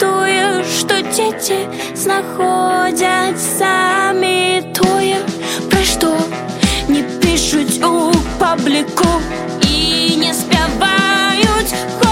[0.00, 1.58] Тое, што дзеці
[2.04, 5.18] знаходзяць самі Тое,
[5.70, 6.12] пра што
[6.88, 9.12] не пішуць у пабліку
[9.68, 12.05] і не спяваюць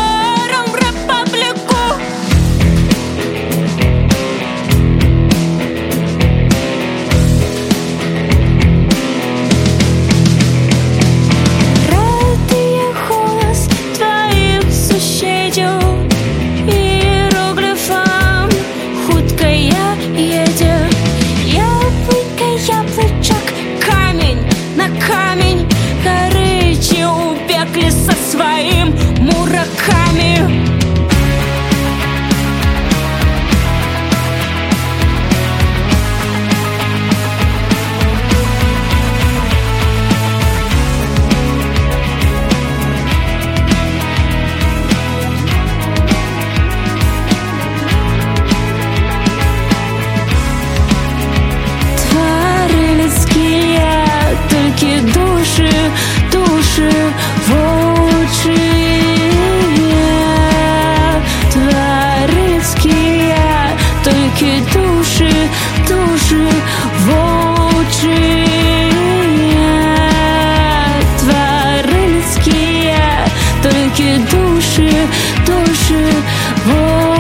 [73.98, 74.82] 也都是
[75.46, 75.96] 都是
[76.68, 77.15] 我。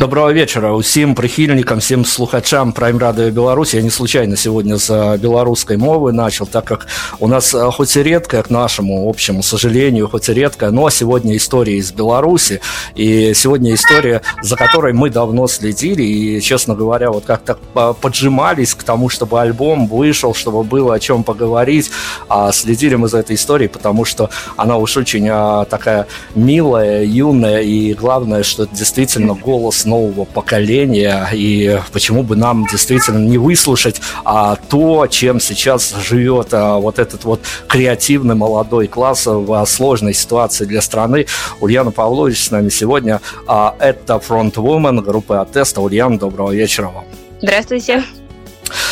[0.00, 3.74] Доброго вечера усім прихильникам, всем слухачам Prime Radio Беларусь.
[3.74, 6.86] Я не случайно сегодня с белорусской мовы начал, так как
[7.18, 11.36] у нас э, хоть и редкая, к нашему общему сожалению, хоть и редкая, но сегодня
[11.36, 12.62] история из Беларуси.
[12.94, 16.02] И сегодня история, за которой мы давно следили.
[16.02, 20.98] И, честно говоря, вот как-то по- поджимались к тому, чтобы альбом вышел, чтобы было о
[20.98, 21.90] чем поговорить.
[22.28, 27.60] А следили мы за этой историей, потому что она уж очень а, такая милая, юная.
[27.60, 31.28] И главное, что это действительно голос нового поколения.
[31.32, 37.24] И почему бы нам действительно не выслушать а, то, чем сейчас живет а, вот этот
[37.24, 41.26] вот креативный молодой класс в сложной ситуации для страны.
[41.60, 43.20] Ульяна Павлович с нами сегодня.
[43.46, 45.80] А, это фронтвумен группы Атеста.
[45.80, 47.04] Ульяна, доброго вечера вам.
[47.42, 48.04] Здравствуйте.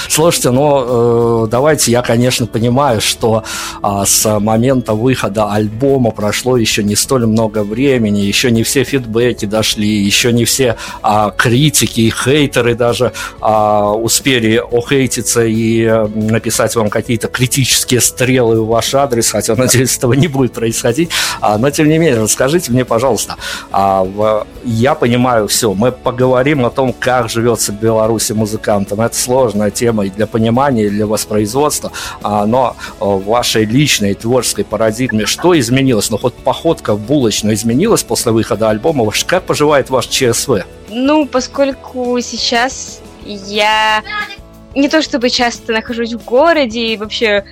[0.09, 3.45] Слушайте, ну, э, давайте, я, конечно, понимаю, что
[3.83, 9.45] э, с момента выхода альбома прошло еще не столь много времени, еще не все фидбэки
[9.45, 16.91] дошли, еще не все э, критики и хейтеры даже э, успели охейтиться и написать вам
[16.91, 21.11] какие-то критические стрелы в ваш адрес, хотя, надеюсь, этого не будет происходить.
[21.41, 23.37] А, но, тем не менее, расскажите мне, пожалуйста,
[23.71, 29.01] а, в, я понимаю все, мы поговорим о том, как живется в Беларуси музыкантам.
[29.01, 31.93] Это сложная тема и для понимания, для воспроизводства,
[32.23, 36.11] а, но в вашей личной творческой парадигме что изменилось?
[36.11, 39.11] Ну, хоть походка в булочную изменилась после выхода альбома.
[39.27, 40.65] Как поживает ваш ЧСВ?
[40.89, 44.03] Ну, поскольку сейчас я
[44.75, 47.45] не то чтобы часто нахожусь в городе и вообще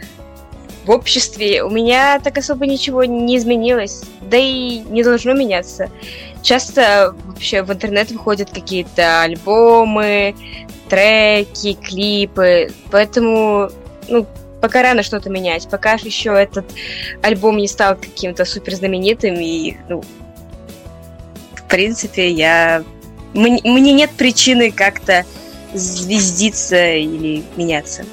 [0.85, 5.91] в обществе, у меня так особо ничего не изменилось, да и не должно меняться.
[6.47, 10.37] Часто вообще в интернет выходят какие-то альбомы,
[10.89, 13.69] треки, клипы, поэтому,
[14.09, 14.29] ну,
[14.61, 16.65] пока рано что-то менять, пока еще этот
[17.21, 20.05] альбом не стал каким-то супер знаменитым, и, ну,
[21.57, 22.85] в принципе, я...
[23.35, 25.27] Мне, мне нет причины как-то
[25.75, 28.05] звездиться или меняться.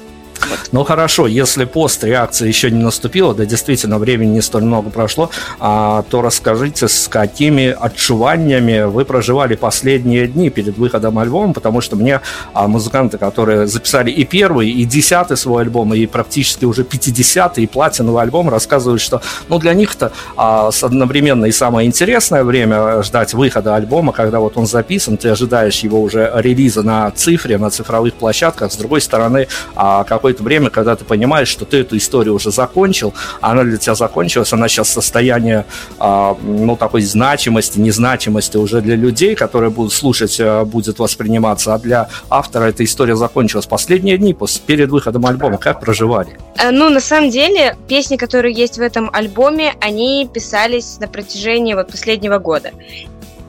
[0.72, 5.30] Ну хорошо, если пост реакции еще не наступила, да действительно времени не столь много прошло,
[5.60, 11.96] а, то расскажите, с какими отчуваниями вы проживали последние дни перед выходом альбома, потому что
[11.96, 12.20] мне
[12.52, 17.66] а, музыканты, которые записали и первый, и десятый свой альбом, и практически уже пятидесятый, и
[17.66, 23.34] платиновый альбом, рассказывают, что ну, для них это а, одновременно и самое интересное время ждать
[23.34, 28.14] выхода альбома, когда вот он записан, ты ожидаешь его уже релиза на цифре, на цифровых
[28.14, 32.34] площадках, с другой стороны, а, какой какое-то время, когда ты понимаешь, что ты эту историю
[32.34, 35.64] уже закончил, она для тебя закончилась, она сейчас состояние,
[35.98, 41.78] а, ну, такой значимости, незначимости уже для людей, которые будут слушать, а, будет восприниматься, а
[41.78, 43.66] для автора эта история закончилась.
[43.66, 44.36] Последние дни
[44.66, 46.38] перед выходом альбома как проживали?
[46.58, 51.74] Э, ну, на самом деле, песни, которые есть в этом альбоме, они писались на протяжении
[51.74, 52.70] вот последнего года.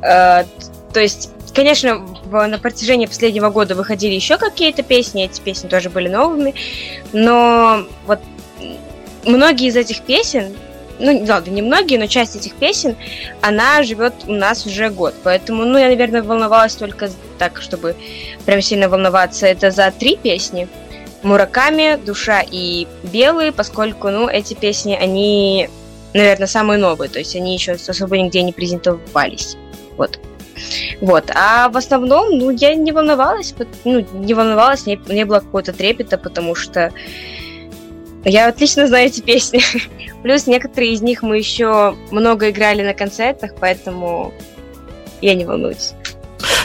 [0.01, 0.43] Э,
[0.93, 5.89] то есть Конечно, в, на протяжении последнего года выходили еще какие-то песни, эти песни тоже
[5.89, 6.53] были новыми,
[7.13, 8.19] но вот
[9.23, 10.53] многие из этих песен,
[10.99, 12.97] ну, ладно, не многие, но часть этих песен,
[13.41, 15.15] она живет у нас уже год.
[15.23, 17.95] Поэтому, ну, я, наверное, волновалась только так, чтобы
[18.45, 19.47] прям сильно волноваться.
[19.47, 20.67] Это за три песни.
[21.23, 25.69] Мураками, Душа и Белые, поскольку, ну, эти песни, они,
[26.13, 29.57] наверное, самые новые, то есть они еще особо нигде не презентовались.
[29.97, 30.19] Вот.
[31.01, 31.31] Вот.
[31.33, 33.53] А в основном, ну, я не волновалась,
[33.83, 36.91] ну, не волновалась, не, не было какого-то трепета, потому что
[38.23, 39.61] я отлично знаю эти песни.
[40.23, 44.33] Плюс некоторые из них мы еще много играли на концертах, поэтому
[45.21, 45.93] я не волнуюсь.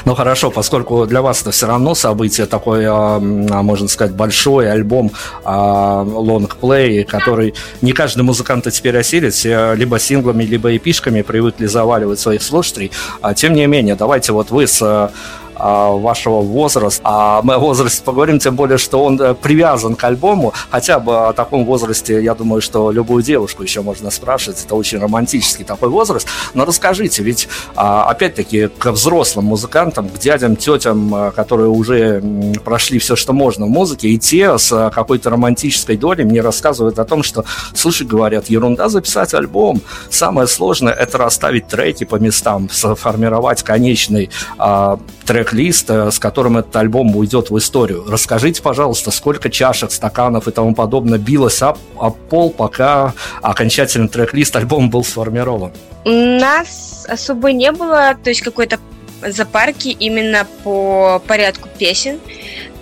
[0.04, 5.12] Ну хорошо, поскольку для вас это все равно событие такое, а, можно сказать, большой альбом
[5.44, 12.42] лонгплей, который не каждый музыкант теперь осилит, все либо синглами, либо эпишками привыкли заваливать своих
[12.42, 12.90] слушателей.
[13.20, 15.12] А, тем не менее, давайте вот вы с а,
[15.60, 17.02] вашего возраста.
[17.04, 20.52] А мы о возрасте поговорим, тем более, что он э, привязан к альбому.
[20.70, 24.62] Хотя бы о таком возрасте, я думаю, что любую девушку еще можно спрашивать.
[24.64, 26.26] Это очень романтический такой возраст.
[26.54, 32.22] Но расскажите, ведь а, опять-таки к взрослым музыкантам, к дядям, тетям, э, которые уже
[32.64, 36.98] прошли все, что можно в музыке, и те с э, какой-то романтической долей мне рассказывают
[36.98, 39.80] о том, что, слушай, говорят, ерунда записать альбом.
[40.10, 44.98] Самое сложное это расставить треки по местам, сформировать конечный а,
[45.30, 48.04] трек-лист, э, с которым этот альбом уйдет в историю.
[48.08, 54.56] Расскажите, пожалуйста, сколько чашек, стаканов и тому подобное билось об, об пол, пока окончательный трек-лист
[54.56, 55.72] альбома был сформирован?
[56.04, 58.80] Нас особо не было, то есть какой-то
[59.24, 62.18] запарки именно по порядку песен.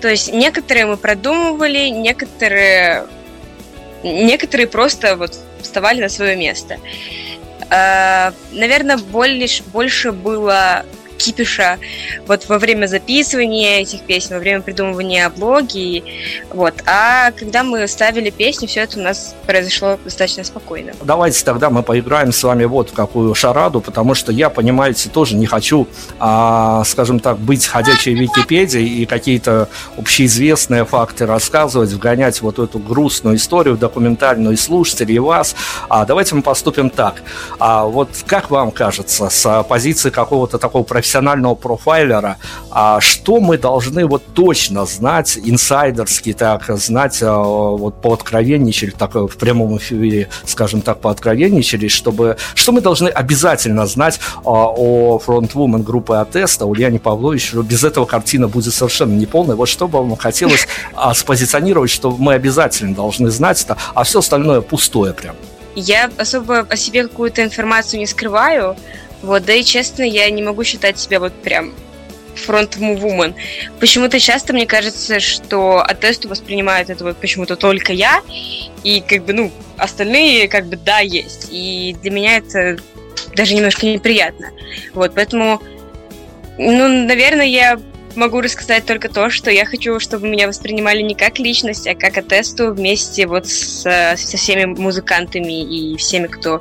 [0.01, 3.05] То есть некоторые мы продумывали, некоторые,
[4.03, 6.79] некоторые просто вот вставали на свое место.
[7.69, 10.87] Э, наверное, больше, больше было
[11.19, 11.79] кипиша
[12.27, 16.05] вот во время записывания этих песен, во время придумывания блоги.
[16.51, 16.75] Вот.
[16.87, 20.93] А когда мы ставили песню, все это у нас произошло достаточно спокойно.
[21.03, 25.37] Давайте тогда мы поиграем с вами вот в какую шараду, потому что я, понимаете, тоже
[25.37, 32.59] не хочу, а, скажем так, быть ходячей Википедией и какие-то общеизвестные факты рассказывать, вгонять вот
[32.59, 35.55] эту грустную историю документальную и слушателей, и вас.
[35.89, 37.23] А давайте мы поступим так.
[37.59, 42.37] А вот как вам кажется, с позиции какого-то такого профессионального профессионального профайлера,
[42.71, 49.15] а что мы должны вот точно знать, инсайдерски так знать, а, вот по откровенничали, так
[49.15, 55.19] в прямом эфире, скажем так, по откровенничали, чтобы, что мы должны обязательно знать а, о
[55.19, 59.57] фронтвумен группы Атеста, Ульяне Павлович, без этого картина будет совершенно неполная.
[59.57, 60.69] Вот что бы вам хотелось
[61.15, 65.35] спозиционировать, что мы обязательно должны знать, а все остальное пустое прям.
[65.75, 68.77] Я особо о себе какую-то информацию не скрываю,
[69.23, 71.75] вот, да и честно, я не могу считать себя вот прям
[72.39, 73.35] фронт-вумен.
[73.81, 78.23] Почему-то часто мне кажется, что Атесту воспринимают это вот почему-то только я,
[78.85, 81.49] и как бы, ну, остальные как бы да, есть.
[81.51, 82.79] И для меня это
[83.35, 84.51] даже немножко неприятно.
[84.95, 85.61] Вот, поэтому,
[86.57, 87.79] ну, наверное, я
[88.15, 92.19] могу рассказать только то, что я хочу, чтобы меня воспринимали не как личность, а как
[92.19, 93.83] Атесту вместе вот с,
[94.17, 96.61] со всеми музыкантами и всеми, кто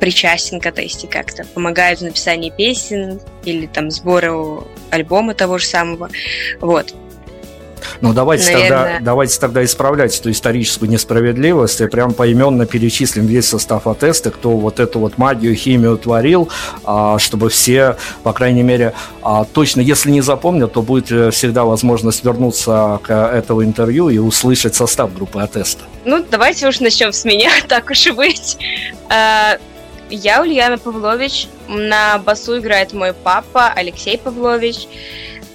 [0.00, 6.10] причастен к Атесте как-то, помогают в написании песен или там сбору альбома того же самого.
[6.60, 6.94] Вот.
[8.00, 13.86] Ну, давайте тогда, давайте тогда исправлять эту историческую несправедливость и прям поименно перечислим весь состав
[13.86, 16.48] Атеста, кто вот эту вот магию, химию творил,
[16.84, 21.64] а, чтобы все, по крайней мере, а, точно, если не запомнят, то будет э, всегда
[21.64, 25.84] возможность вернуться к этому интервью и услышать состав группы Атеста.
[26.04, 28.58] Ну, давайте уж начнем с меня, так уж и быть.
[30.14, 34.86] Я Ульяна Павлович, на басу играет мой папа Алексей Павлович,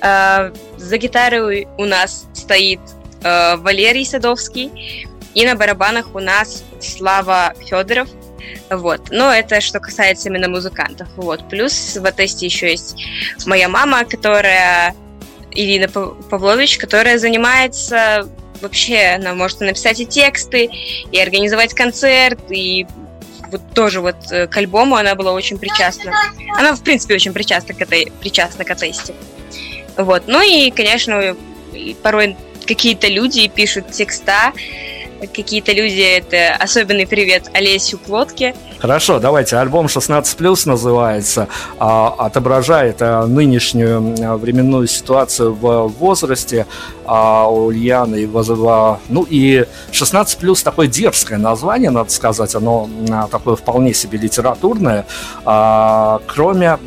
[0.02, 2.80] за гитарой у нас стоит
[3.24, 8.10] э, Валерий Садовский, и на барабанах у нас Слава Федоров.
[8.70, 9.10] Вот.
[9.12, 11.08] Но это что касается именно музыкантов.
[11.16, 11.48] Вот.
[11.50, 12.96] Плюс в тесте еще есть
[13.46, 14.96] моя мама, которая
[15.52, 18.30] Ирина Павлович, которая занимается
[18.62, 20.70] вообще, она может написать и тексты,
[21.12, 22.86] и организовать концерт, и
[23.52, 26.14] вот тоже вот э, к альбому она была очень причастна.
[26.58, 29.14] Она, в принципе, очень причастна к этой, причастна к тесте.
[29.98, 30.24] Вот.
[30.28, 31.36] Ну и, конечно,
[32.02, 34.54] порой какие-то люди пишут текста,
[35.28, 38.56] какие-то люди это особенный привет Олесю Плотке.
[38.80, 39.58] Хорошо, давайте.
[39.58, 41.50] Альбом 16+, называется,
[41.80, 46.66] а, отображает а, нынешнюю а, временную ситуацию в возрасте
[47.06, 48.30] у Ульяны.
[49.10, 52.88] Ну и 16+, такое дерзкое название, надо сказать, оно
[53.32, 55.08] такое вполне себе литературное,
[55.44, 56.78] кроме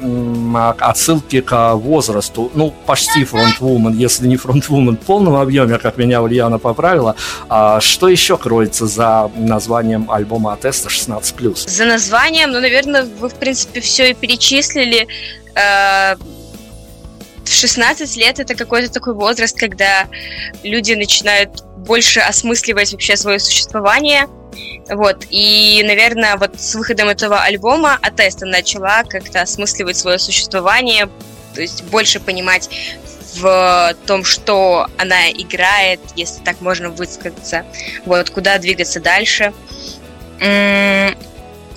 [0.79, 6.61] отсылки к возрасту, ну, почти фронтвумен, если не фронтвумен в полном объеме, как меня Ульяна
[6.61, 7.17] поправила,
[7.81, 11.69] что еще кроется за названием альбома Атеста 16+.
[11.69, 15.07] За названием, ну, наверное, вы, в принципе, все и перечислили.
[15.55, 16.17] Э,
[17.45, 20.07] в 16 лет это какой-то такой возраст, когда
[20.63, 24.27] люди начинают больше осмысливать вообще свое существование.
[24.89, 25.25] Вот.
[25.31, 31.09] И, наверное, вот с выходом этого альбома Атеста начала как-то осмысливать свое существование,
[31.55, 32.71] то есть больше понимать
[33.35, 37.65] в том, что она играет, если так можно высказаться,
[38.05, 39.53] вот, куда двигаться дальше.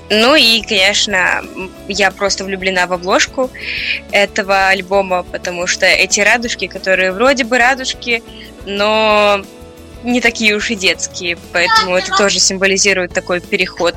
[0.10, 1.44] Ну и, конечно,
[1.88, 3.50] я просто влюблена в обложку
[4.12, 8.22] этого альбома, потому что эти радужки, которые вроде бы радужки,
[8.66, 9.44] но
[10.04, 13.96] не такие уж и детские, поэтому это тоже символизирует такой переход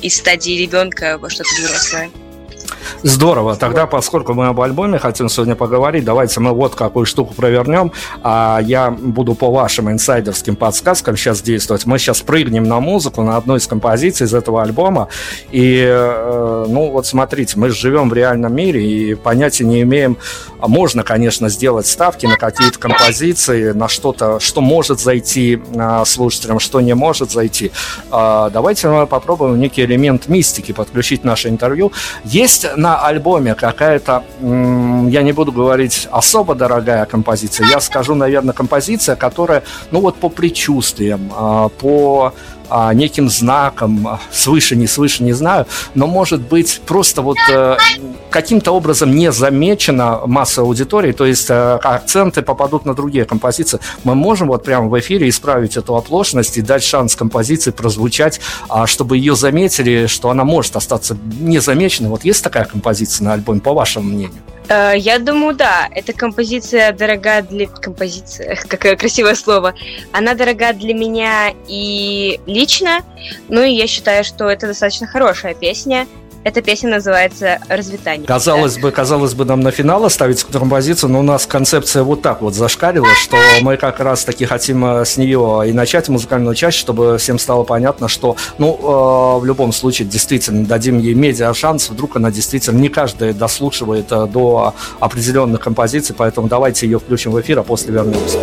[0.00, 2.10] из стадии ребенка во что-то взрослое.
[3.02, 3.56] Здорово.
[3.56, 7.92] Тогда, поскольку мы об альбоме хотим сегодня поговорить, давайте мы вот какую штуку провернем.
[8.22, 11.86] А я буду по вашим инсайдерским подсказкам сейчас действовать.
[11.86, 15.08] Мы сейчас прыгнем на музыку, на одной из композиций из этого альбома.
[15.50, 20.16] И, э, ну, вот смотрите, мы живем в реальном мире и понятия не имеем.
[20.58, 26.80] Можно, конечно, сделать ставки на какие-то композиции, на что-то, что может зайти э, слушателям, что
[26.80, 27.72] не может зайти.
[28.10, 31.92] Э, давайте мы попробуем некий элемент мистики подключить в наше интервью.
[32.24, 39.16] Есть на альбоме какая-то, я не буду говорить особо дорогая композиция, я скажу, наверное, композиция,
[39.16, 42.32] которая, ну вот по предчувствиям, а, по
[42.68, 47.76] а, неким знаком, а, свыше, не свыше, не знаю, но может быть просто вот э,
[48.30, 53.80] каким-то образом не замечена масса аудитории, то есть э, акценты попадут на другие композиции.
[54.04, 58.86] Мы можем вот прямо в эфире исправить эту оплошность и дать шанс композиции прозвучать, а,
[58.86, 62.10] чтобы ее заметили, что она может остаться незамеченной.
[62.10, 64.42] Вот есть такая композиция на альбоме, по вашему мнению?
[64.68, 65.88] Э, я думаю, да.
[65.92, 67.66] Эта композиция дорога для...
[67.66, 69.74] Композиция, какое красивое слово.
[70.12, 73.00] Она дорога для меня и лично.
[73.48, 76.06] Ну и я считаю, что это достаточно хорошая песня.
[76.46, 78.24] Эта песня называется «Развитание».
[78.24, 82.40] Казалось бы, казалось бы, нам на финал оставить композицию, но у нас концепция вот так
[82.40, 86.78] вот зашкалила, что мы как раз таки хотим э, с нее и начать музыкальную часть,
[86.78, 91.90] чтобы всем стало понятно, что, ну, э, в любом случае, действительно, дадим ей медиа шанс,
[91.90, 97.40] вдруг она действительно не каждый дослушивает э, до определенных композиций, поэтому давайте ее включим в
[97.40, 98.38] эфир, а после вернемся.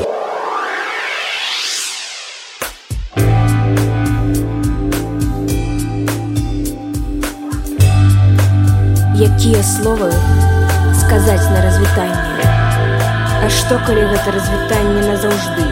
[9.42, 10.12] якія словы
[10.94, 12.46] сказаць на развітанне
[13.42, 15.66] А што калі гэта развітанне назаўжды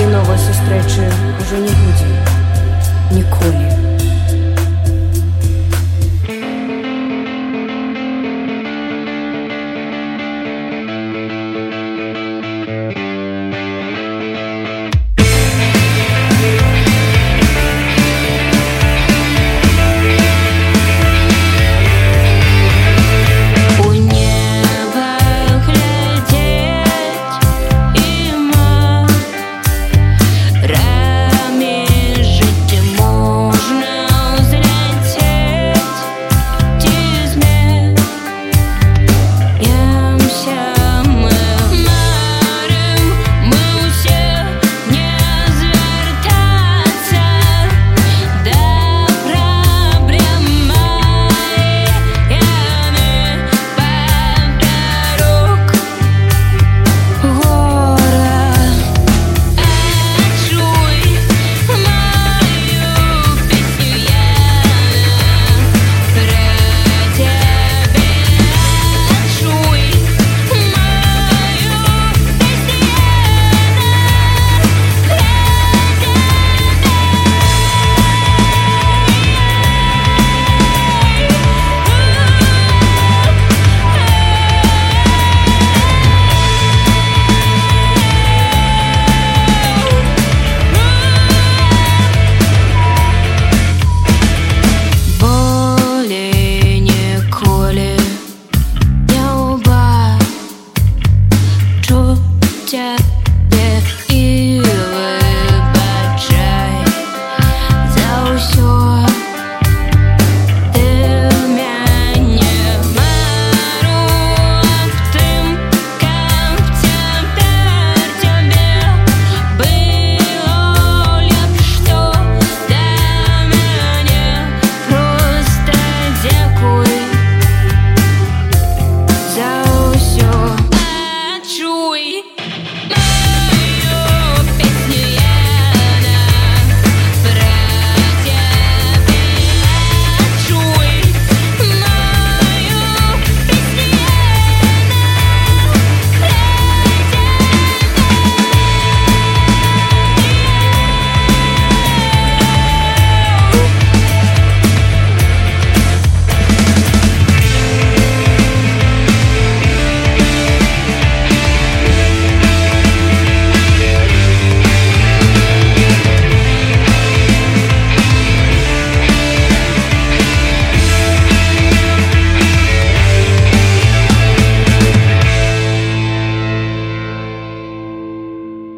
[0.00, 1.04] і новай сустрэчы
[1.44, 2.08] ўжо не будзе
[3.12, 3.75] ніколі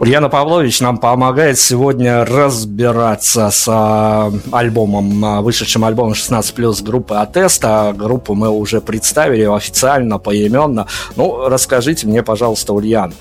[0.10, 7.13] Ульяна Павлович нам помогает сегодня разбираться с а, альбомом, а, вышедшим альбомом 16 плюс группы
[7.13, 7.93] Атеста.
[7.95, 10.88] Группу мы уже представили официально, поименно.
[11.15, 13.13] Ну, расскажите мне, пожалуйста, Ульян,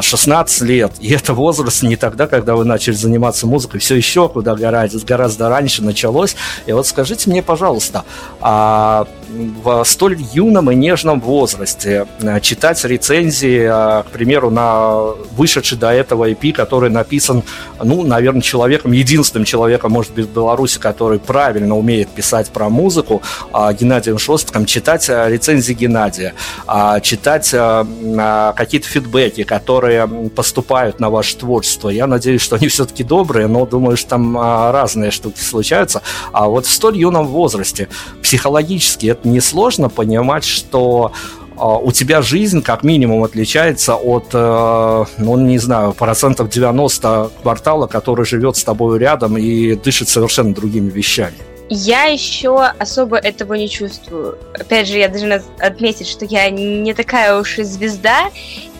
[0.00, 4.28] 16 а, лет, и это возраст не тогда, когда вы начали заниматься музыкой, все еще
[4.28, 6.36] куда гораздо, гораздо раньше началось.
[6.66, 8.04] И вот скажите мне, пожалуйста,
[9.62, 12.06] в столь юном и нежном возрасте
[12.42, 13.66] читать рецензии,
[14.02, 17.42] к примеру, на вышедший до этого EP, который написан,
[17.82, 23.22] ну, наверное, человеком, единственным человеком, может быть, в Беларуси, который правильно умеет писать про музыку,
[23.52, 26.34] а, Геннадием Шостком, читать а, рецензии Геннадия,
[26.66, 31.88] а, читать какие-то фидбэки, которые поступают на ваше творчество.
[31.88, 36.02] Я надеюсь, что они все-таки добрые, но думаю, что там разные штуки случаются.
[36.32, 37.88] А вот в столь юном возрасте
[38.22, 41.12] психологически это несложно понимать, что
[41.56, 47.86] а, у тебя жизнь как минимум отличается от, э, ну, не знаю, процентов 90 квартала,
[47.86, 51.36] который живет с тобой рядом и дышит совершенно другими вещами.
[51.68, 54.38] Я еще особо этого не чувствую.
[54.52, 58.30] Опять же, я должна отметить, что я не такая уж и звезда,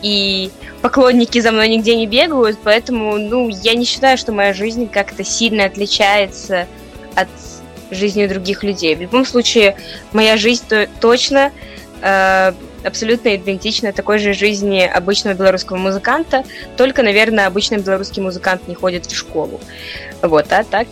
[0.03, 0.51] и
[0.81, 5.23] поклонники за мной нигде не бегают, поэтому, ну, я не считаю, что моя жизнь как-то
[5.23, 6.67] сильно отличается от
[7.93, 8.95] жизнью других людей.
[8.95, 9.75] В любом случае,
[10.11, 11.51] моя жизнь то, точно
[12.01, 12.53] э,
[12.83, 16.43] абсолютно идентична такой же жизни обычного белорусского музыканта,
[16.77, 19.59] только, наверное, обычный белорусский музыкант не ходит в школу.
[20.21, 20.87] Вот, а так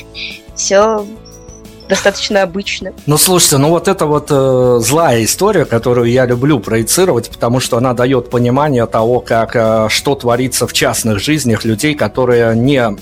[0.54, 1.06] все
[1.88, 2.92] достаточно обычно.
[3.06, 7.76] Ну, слушайте, ну вот это вот э, злая история, которую я люблю проецировать, потому что
[7.76, 12.94] она дает понимание того, как э, что творится в частных жизнях людей, которые не, а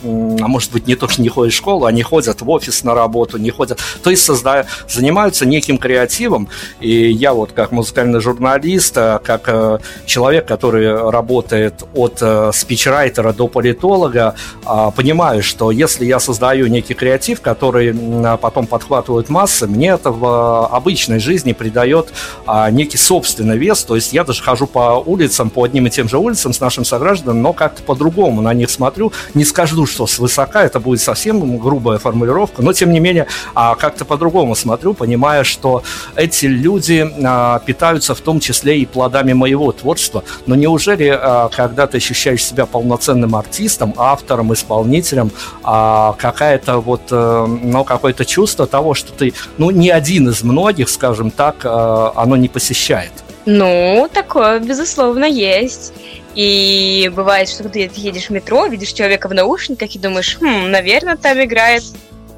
[0.49, 3.39] может быть, не то, что не ходят в школу, они ходят в офис на работу,
[3.39, 6.49] не ходят, то есть создают, занимаются неким креативом,
[6.81, 13.33] и я вот как музыкальный журналист, э, как э, человек, который работает от э, спичрайтера
[13.33, 14.35] до политолога,
[14.67, 20.11] э, понимаю, что если я создаю некий креатив, который э, потом подхватывают массы, мне это
[20.11, 22.13] в обычной жизни придает
[22.45, 23.85] а, некий собственный вес.
[23.85, 26.85] То есть я даже хожу по улицам, по одним и тем же улицам с нашим
[26.85, 29.13] согражданами, но как-то по-другому на них смотрю.
[29.35, 34.05] Не скажу, что свысока, это будет совсем грубая формулировка, но тем не менее а, как-то
[34.05, 35.85] по-другому смотрю, понимая, что
[36.17, 40.25] эти люди а, питаются в том числе и плодами моего творчества.
[40.47, 41.17] Но неужели,
[41.55, 45.31] когда ты ощущаешь себя полноценным артистом, автором, исполнителем,
[45.63, 50.89] какая-то вот, а, ну, какое-то чувство чувство того, что ты, ну, не один из многих,
[50.89, 53.13] скажем так, э, оно не посещает?
[53.47, 55.93] Ну, такое, безусловно, есть.
[56.35, 61.17] И бывает, что ты едешь в метро, видишь человека в наушниках и думаешь, хм, наверное,
[61.17, 61.83] там играет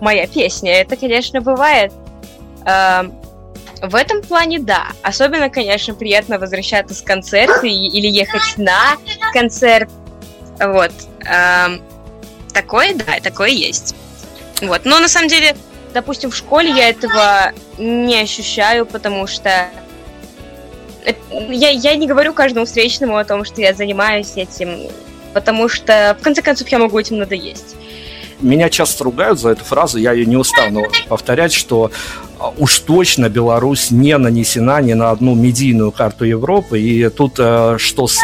[0.00, 0.80] моя песня.
[0.80, 1.92] Это, конечно, бывает.
[2.66, 3.14] Эм,
[3.82, 4.88] в этом плане да.
[5.02, 8.96] Особенно, конечно, приятно возвращаться с концерта или ехать на
[9.32, 9.88] концерт.
[10.58, 10.92] Вот.
[11.24, 11.80] Эм,
[12.52, 13.94] такое, да, такое есть.
[14.62, 14.84] Вот.
[14.84, 15.56] Но на самом деле
[15.96, 19.70] допустим, в школе я этого не ощущаю, потому что
[21.30, 24.90] я, я не говорю каждому встречному о том, что я занимаюсь этим,
[25.32, 27.76] потому что, в конце концов, я могу этим надоесть.
[28.42, 31.90] Меня часто ругают за эту фразу, я ее не устану повторять, что
[32.38, 36.78] а, уж точно Беларусь не нанесена ни на одну медийную карту Европы.
[36.78, 38.22] И тут э, что с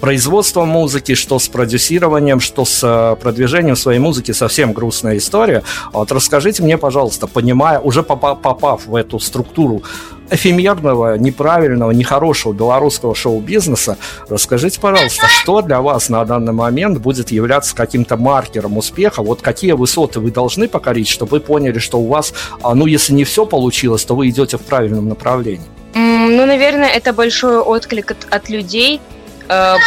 [0.00, 5.62] производством музыки, что с продюсированием, что с э, продвижением своей музыки совсем грустная история.
[5.92, 9.82] Вот расскажите мне, пожалуйста, понимая, уже попав в эту структуру
[10.30, 17.74] эфемерного, неправильного, нехорошего белорусского шоу-бизнеса, расскажите, пожалуйста, что для вас на данный момент будет являться
[17.74, 19.22] каким-то маркером успеха?
[19.22, 22.32] Вот какие высоты вы должны покорить, чтобы вы поняли, что у вас,
[22.62, 25.66] а, ну, если не все получилось, то вы идете в правильном направлении?
[25.94, 29.00] Ну, наверное, это большой отклик от, от людей,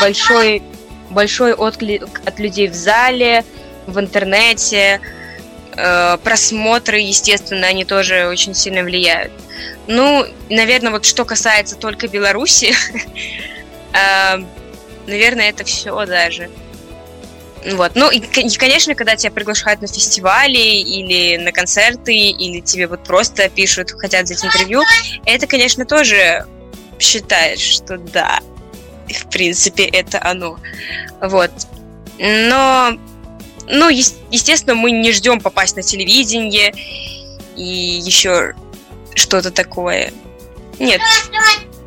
[0.02, 0.62] большой,
[1.10, 3.45] большой отклик от людей в зале,
[3.88, 4.99] в интернете.
[5.76, 9.32] Э, просмотры, естественно, они тоже очень сильно влияют.
[9.88, 12.73] Ну, наверное, вот что касается только Беларуси,
[13.93, 14.43] э,
[15.08, 16.49] наверное, это все даже.
[17.71, 17.93] Вот.
[17.95, 23.49] Ну, и, конечно, когда тебя приглашают на фестивали или на концерты, или тебе вот просто
[23.49, 24.84] пишут, хотят взять интервью,
[25.26, 26.45] это, конечно, тоже
[26.99, 28.39] считаешь, что да,
[29.10, 30.60] в принципе, это оно.
[31.22, 31.52] Вот.
[32.20, 32.98] Но,
[33.68, 36.74] ну, естественно, мы не ждем попасть на телевидение
[37.56, 38.54] и еще
[39.16, 40.13] что-то такое.
[40.80, 41.02] Нет.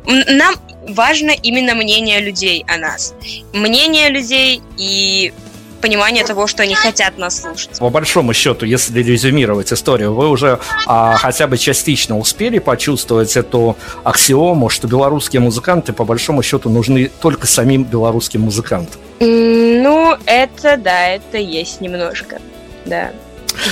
[0.05, 0.55] Нам
[0.89, 3.13] важно именно мнение людей о нас.
[3.53, 5.33] Мнение людей и
[5.81, 7.79] понимание того, что они хотят нас слушать.
[7.79, 13.77] По большому счету, если резюмировать историю, вы уже а, хотя бы частично успели почувствовать эту
[14.03, 18.99] аксиому, что белорусские музыканты по большому счету нужны только самим белорусским музыкантам?
[19.19, 22.39] Ну, это да, это есть немножко,
[22.85, 23.11] да.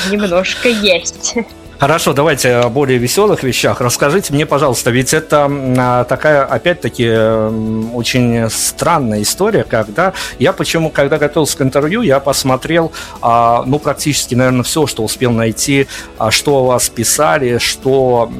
[0.09, 1.35] Немножко есть.
[1.77, 3.81] Хорошо, давайте о более веселых вещах.
[3.81, 7.09] Расскажите мне, пожалуйста, ведь это а, такая, опять-таки,
[7.93, 14.35] очень странная история, когда я почему, когда готовился к интервью, я посмотрел, а, ну, практически,
[14.35, 18.31] наверное, все, что успел найти, а, что о вас писали, что,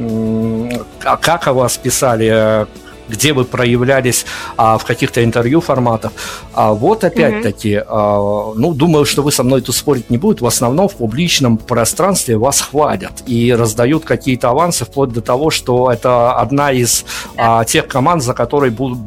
[1.02, 2.66] как о вас писали,
[3.10, 4.26] где вы проявлялись
[4.58, 6.12] а, в каких-то интервью форматах.
[6.54, 7.86] А вот опять-таки, mm-hmm.
[7.88, 10.44] а, ну, думаю, что вы со мной тут спорить не будете.
[10.44, 15.92] В основном в публичном пространстве вас хвалят и раздают какие-то авансы, вплоть до того, что
[15.92, 17.06] это одна из
[17.38, 19.00] а, тех команд, за которой будут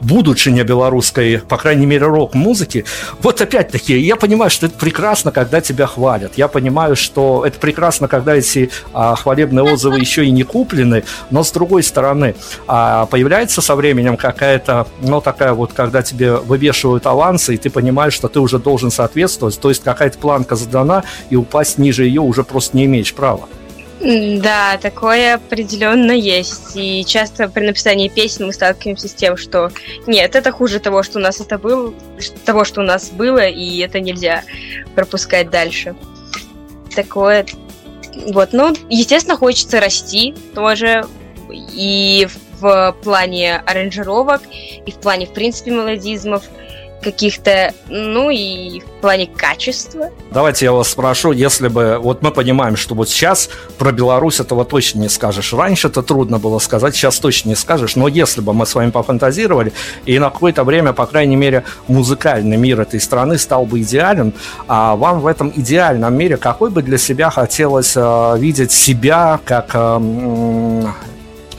[0.00, 2.84] будучиня белорусской, по крайней мере, рок-музыки.
[3.20, 6.32] Вот опять-таки, я понимаю, что это прекрасно, когда тебя хвалят.
[6.36, 11.42] Я понимаю, что это прекрасно, когда эти а, хвалебные отзывы еще и не куплены, но
[11.42, 12.34] с другой стороны,
[12.66, 17.70] а, появляется появляется со временем какая-то, ну, такая вот, когда тебе вывешивают авансы, и ты
[17.70, 22.20] понимаешь, что ты уже должен соответствовать, то есть какая-то планка задана, и упасть ниже ее
[22.20, 23.48] уже просто не имеешь права.
[24.00, 26.72] Да, такое определенно есть.
[26.74, 29.70] И часто при написании песен мы сталкиваемся с тем, что
[30.08, 31.94] нет, это хуже того, что у нас это было,
[32.44, 34.42] того, что у нас было, и это нельзя
[34.96, 35.94] пропускать дальше.
[36.94, 37.46] Такое
[38.26, 41.04] Вот, ну, естественно, хочется расти тоже
[41.52, 42.26] и
[42.60, 44.42] в плане аранжировок,
[44.84, 46.42] и в плане, в принципе, мелодизмов
[47.00, 50.10] каких-то, ну и в плане качества.
[50.32, 54.64] Давайте я вас спрошу, если бы, вот мы понимаем, что вот сейчас про Беларусь этого
[54.64, 55.52] точно не скажешь.
[55.52, 58.90] Раньше это трудно было сказать, сейчас точно не скажешь, но если бы мы с вами
[58.90, 59.72] пофантазировали,
[60.06, 64.32] и на какое-то время, по крайней мере, музыкальный мир этой страны стал бы идеален,
[64.66, 69.70] а вам в этом идеальном мире какой бы для себя хотелось э, видеть себя как
[69.74, 70.84] э,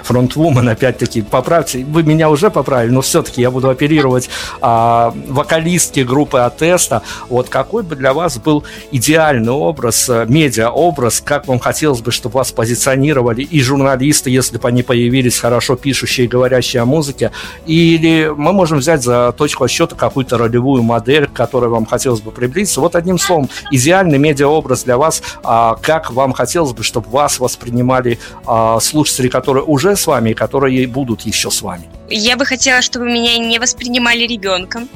[0.10, 4.28] фронтвумен, опять-таки, поправьте, вы меня уже поправили, но все-таки я буду оперировать
[4.60, 7.04] а, вокалистки группы Атеста.
[7.30, 12.38] Вот какой бы для вас был идеальный образ, э, медиа-образ, как вам хотелось бы, чтобы
[12.40, 17.32] вас позиционировали и журналисты, если бы они появились хорошо пишущие и говорящие о музыке,
[17.68, 22.32] или мы можем взять за точку отсчета какую-то ролевую модель, к которой вам хотелось бы
[22.32, 22.82] приблизиться.
[22.82, 28.18] Вот одним словом, идеальный медиа-образ для вас, а, как вам хотелось бы, чтобы вас воспринимали
[28.48, 31.90] а, слушатели, которые уже с вами и которые будут еще с вами?
[32.10, 34.90] Я бы хотела, чтобы меня не воспринимали ребенком.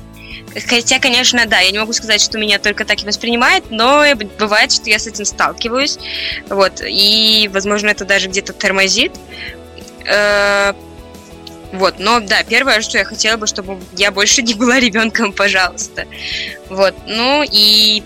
[0.68, 4.04] Хотя, конечно, да, я не могу сказать, что меня только так и воспринимает, но
[4.40, 5.98] бывает, что я с этим сталкиваюсь.
[6.50, 9.14] Вот, и, возможно, это даже где-то тормозит.
[10.06, 10.74] Э,
[11.72, 16.06] вот, но да, первое, что я хотела бы, чтобы я больше не была ребенком, пожалуйста.
[16.70, 18.04] Вот, ну и,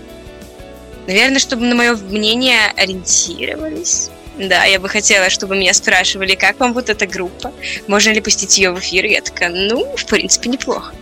[1.06, 4.10] наверное, чтобы на мое мнение ориентировались.
[4.38, 7.50] Да, я бы хотела, чтобы меня спрашивали, как вам вот эта группа,
[7.88, 9.04] можно ли пустить ее в эфир.
[9.04, 10.92] Я такая, ну, в принципе, неплохо.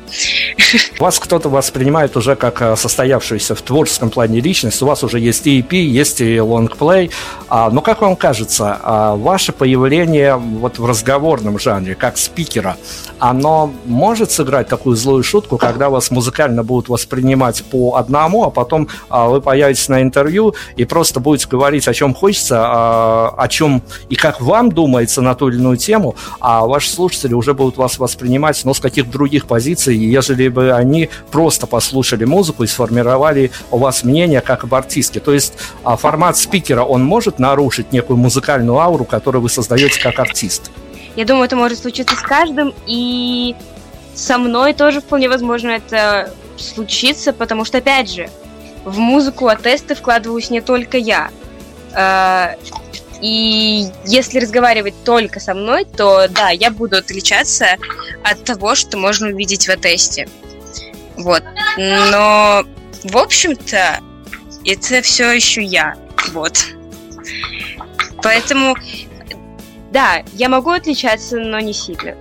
[0.99, 4.81] Вас кто-то воспринимает уже как э, состоявшуюся в творческом плане личность.
[4.83, 7.11] У вас уже есть и EP, есть и лонгплей.
[7.49, 12.77] А, но как вам кажется, а, ваше появление вот в разговорном жанре, как спикера,
[13.19, 18.89] оно может сыграть такую злую шутку, когда вас музыкально будут воспринимать по одному, а потом
[19.09, 24.17] а, вы появитесь на интервью и просто будете говорить о чем хочется, о чем и
[24.17, 28.61] как вам думается на ту или иную тему, а ваши слушатели уже будут вас воспринимать,
[28.65, 34.05] но с каких-то других позиций, ежели бы они просто послушали музыку и сформировали у вас
[34.05, 35.21] мнение как об артистке.
[35.21, 40.19] То есть а, формат спикера, он может нарушить некую музыкальную ауру, которую вы создаете как
[40.19, 40.71] артист?
[41.17, 43.55] Я думаю, это может случиться с каждым, и
[44.15, 48.29] со мной тоже вполне возможно это случится, потому что, опять же,
[48.85, 51.31] в музыку от тесты вкладываюсь не только я.
[53.21, 57.77] И если разговаривать только со мной, то да, я буду отличаться
[58.23, 60.29] от того, что можно увидеть в тесте.
[61.17, 61.43] Вот.
[61.77, 62.65] Но,
[63.05, 64.01] в общем-то,
[64.65, 65.97] это все еще я.
[66.33, 66.67] Вот.
[68.23, 68.75] Поэтому
[69.93, 72.17] да, я могу отличаться, но не сильно.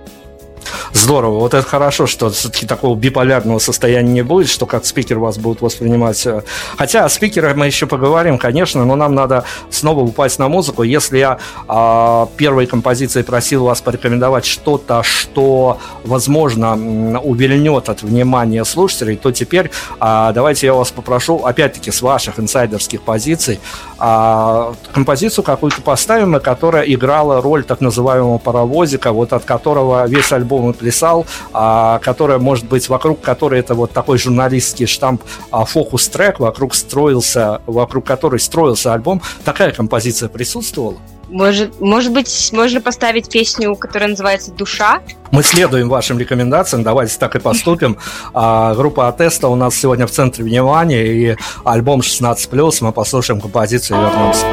[0.92, 1.40] Здорово.
[1.40, 5.60] Вот это хорошо, что все-таки такого биполярного состояния не будет, что как спикер вас будут
[5.60, 6.26] воспринимать.
[6.26, 6.42] Э,
[6.76, 10.82] хотя о спикерах мы еще поговорим, конечно, но нам надо снова упасть на музыку.
[10.82, 19.16] Если я а, первой композицией просил вас порекомендовать что-то, что, возможно, увильнет от внимания слушателей,
[19.16, 23.60] то теперь а, давайте я вас попрошу, опять-таки, с ваших инсайдерских позиций,
[23.98, 30.55] а, композицию какую-то поставим, которая играла роль так называемого паровозика, вот от которого весь альбом
[30.70, 36.40] и плясал, а, которая, может быть, вокруг которой это вот такой журналистский штамп а, фокус-трек,
[36.40, 40.96] вокруг строился, вокруг которой строился альбом, такая композиция присутствовала?
[41.28, 45.00] Может, может быть, можно поставить песню, которая называется «Душа»?
[45.32, 47.98] Мы следуем вашим рекомендациям, давайте так и поступим.
[48.32, 53.98] А, группа Атеста у нас сегодня в центре внимания, и альбом 16+, мы послушаем композицию
[53.98, 54.46] и вернемся.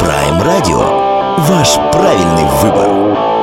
[0.00, 3.33] Prime Radio– ваш правильный выбор.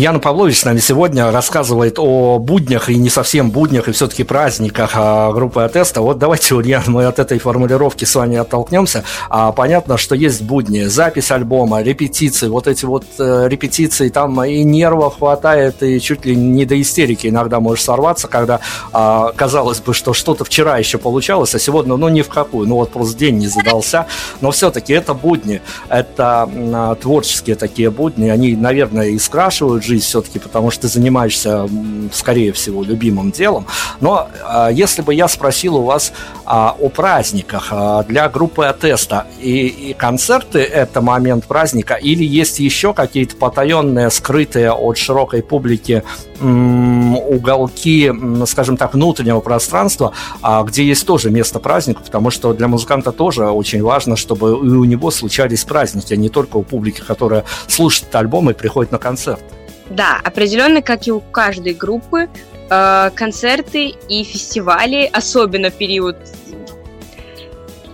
[0.00, 4.92] Ульяна Павлович с нами сегодня рассказывает о буднях и не совсем буднях, и все-таки праздниках
[4.94, 6.00] а, группы Атеста.
[6.00, 9.04] Вот давайте, Ульяна, мы от этой формулировки с вами оттолкнемся.
[9.28, 14.64] А, понятно, что есть будни, запись альбома, репетиции, вот эти вот э, репетиции, там и
[14.64, 18.60] нервов хватает, и чуть ли не до истерики иногда можешь сорваться, когда
[18.94, 22.76] а, казалось бы, что что-то вчера еще получалось, а сегодня, ну, ни в какую, ну,
[22.76, 24.06] вот просто день не задался.
[24.40, 25.60] Но все-таки это будни,
[25.90, 31.68] это а, творческие такие будни, они, наверное, и скрашивают жизнь все-таки, потому что ты занимаешься,
[32.12, 33.66] скорее всего, любимым делом.
[34.00, 36.12] Но а, если бы я спросил у вас
[36.44, 42.60] а, о праздниках а, для группы Атеста, и, и концерты– это момент праздника, или есть
[42.60, 46.04] еще какие-то потаенные, скрытые от широкой публики
[46.40, 48.10] уголки,
[48.46, 50.14] скажем так, внутреннего пространства,
[50.64, 54.84] где есть тоже место праздника, потому что для музыканта тоже очень важно, чтобы и у
[54.84, 59.42] него случались праздники, а не только у публики, которая слушает альбомы и приходит на концерт.
[59.90, 62.28] Да, определенно, как и у каждой группы,
[62.70, 66.16] э, концерты и фестивали, особенно период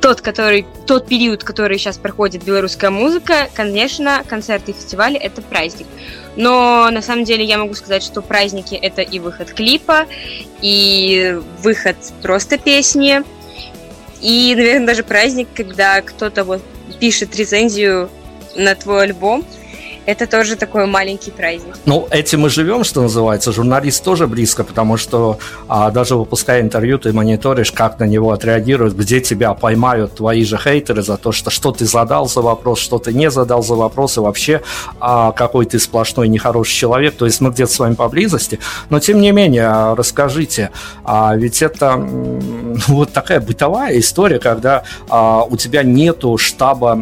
[0.02, 5.88] тот, который, тот период, который сейчас проходит белорусская музыка, конечно, концерты и фестивали— это праздник.
[6.36, 10.06] Но на самом деле я могу сказать, что праздники— это и выход клипа,
[10.60, 13.22] и выход просто песни,
[14.20, 16.62] и, наверное, даже праздник, когда кто-то вот
[17.00, 18.08] пишет рецензию
[18.54, 19.44] на твой альбом—
[20.06, 21.76] это тоже такой маленький праздник.
[21.84, 23.52] Ну, этим мы живем, что называется.
[23.52, 25.38] Журналист тоже близко, потому что
[25.68, 30.58] а, даже выпуская интервью, ты мониторишь, как на него отреагируют, где тебя поймают твои же
[30.58, 34.16] хейтеры за то, что что ты задал за вопрос, что ты не задал за вопрос,
[34.16, 34.62] и вообще
[35.00, 37.16] а, какой ты сплошной нехороший человек.
[37.16, 38.60] То есть мы где-то с вами поблизости.
[38.90, 40.70] Но, тем не менее, а, расскажите,
[41.04, 41.96] а, ведь это
[42.88, 46.92] вот такая бытовая история, когда а, у тебя нету штаба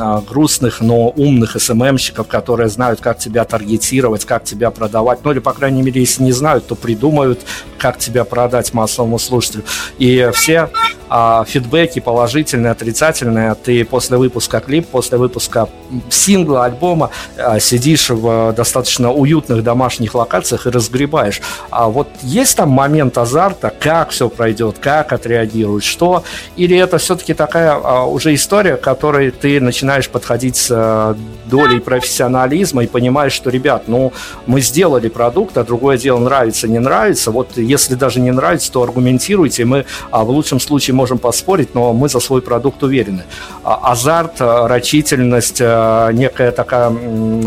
[0.00, 5.24] а, грустных, но умных СММщиков, которые знают, как тебя таргетировать, как тебя продавать.
[5.24, 7.40] Ну или, по крайней мере, если не знают, то придумают,
[7.78, 9.64] как тебя продать массовому слушателю.
[9.98, 10.70] И все
[11.08, 15.68] а, фидбэки положительные, отрицательные, ты после выпуска клип, после выпуска
[16.10, 21.40] сингла, альбома а, сидишь в достаточно уютных домашних локациях и разгребаешь.
[21.70, 26.24] А вот есть там момент азарта, как все пройдет, как отреагирует, что?
[26.56, 31.80] Или это все-таки такая а, уже история, к которой ты начинаешь подходить с а, долей
[31.80, 34.12] профессионализма и понимаешь, что, ребят, ну,
[34.46, 37.30] мы сделали продукт, а другое дело нравится, не нравится.
[37.30, 41.92] Вот если даже не нравится, то аргументируйте, мы а, в лучшем случае можем поспорить, но
[41.92, 43.22] мы за свой продукт уверены.
[43.62, 46.92] А, азарт, а, рачительность, а, некая такая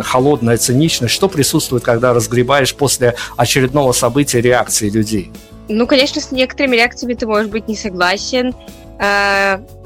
[0.01, 5.31] холодная циничность, что присутствует, когда разгребаешь после очередного события реакции людей?
[5.67, 8.53] Ну, конечно, с некоторыми реакциями ты можешь быть не согласен.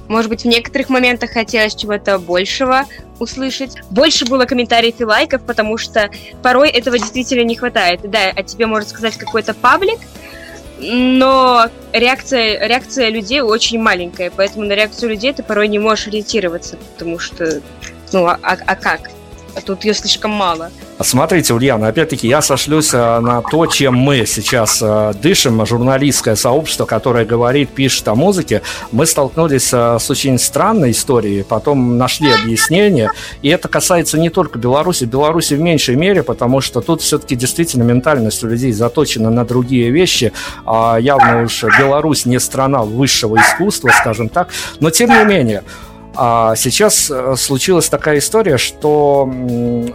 [0.07, 2.85] Может быть, в некоторых моментах хотелось чего-то большего
[3.19, 3.77] услышать.
[3.89, 6.09] Больше было комментариев и лайков, потому что
[6.43, 8.01] порой этого действительно не хватает.
[8.03, 9.99] Да, о тебе может сказать какой-то паблик,
[10.77, 16.77] но реакция, реакция людей очень маленькая, поэтому на реакцию людей ты порой не можешь ориентироваться,
[16.77, 17.61] потому что,
[18.11, 19.11] ну, а, а как?
[19.55, 20.71] А тут ее слишком мало.
[21.01, 26.85] Смотрите, Ульяна, опять-таки я сошлюсь э, на то, чем мы сейчас э, дышим, журналистское сообщество,
[26.85, 28.61] которое говорит, пишет о музыке.
[28.93, 34.57] Мы столкнулись э, с очень странной историей, потом нашли объяснение, и это касается не только
[34.57, 39.43] Беларуси, Беларуси в меньшей мере, потому что тут все-таки действительно ментальность у людей заточена на
[39.43, 40.31] другие вещи.
[40.65, 44.47] А явно уж Беларусь не страна высшего искусства, скажем так,
[44.79, 45.63] но тем не менее,
[46.17, 49.29] а сейчас э, случилась такая история, что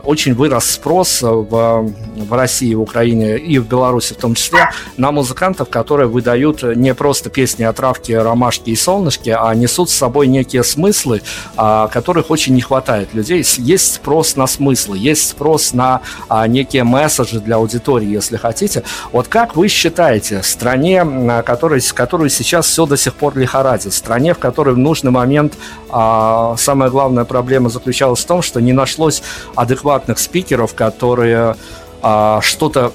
[0.05, 5.13] очень вырос спрос в, в России, в Украине и в Беларуси в том числе на
[5.13, 10.27] музыкантов, которые выдают не просто песни о травке, ромашке и солнышке, а несут с собой
[10.27, 11.23] некие смыслы,
[11.57, 13.45] а, которых очень не хватает людей.
[13.59, 18.83] Есть спрос на смыслы, есть спрос на а, некие месседжи для аудитории, если хотите.
[19.13, 23.97] Вот как вы считаете, в стране, которой, которую сейчас все до сих пор лихорадит, в
[23.97, 25.55] стране, в которой в нужный момент
[25.93, 26.10] а
[26.59, 29.23] самая главная проблема заключалась в том, что не нашлось
[29.55, 31.57] адекватных спикеров, которые
[32.03, 32.93] а, что-то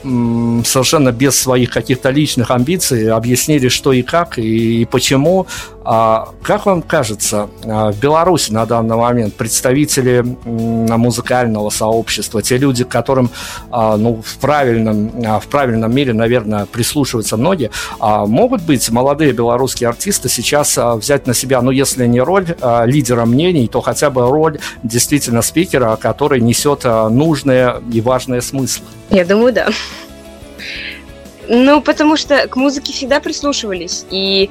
[0.66, 5.48] совершенно без своих каких-то личных амбиций объяснили, что и как, и, и почему.
[5.88, 12.84] А, как вам кажется, а, в Беларуси на данный момент представители музыкального сообщества, те люди,
[12.84, 13.30] которым
[13.70, 19.90] а, ну, в, правильном, а, в правильном мире, наверное, прислушиваются многие, могут быть молодые белорусские
[19.90, 22.48] артисты сейчас взять на себя, ну, если не роль
[22.86, 28.86] лидера мнений, то хотя бы роль действительно спикера, который несет нужные и важные смыслы?
[29.10, 29.70] Я думаю, да.
[31.48, 34.50] Ну, потому что к музыке всегда прислушивались, и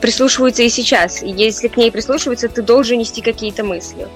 [0.00, 1.22] прислушиваются и сейчас.
[1.22, 4.08] И если к ней прислушиваются, ты должен нести какие-то мысли.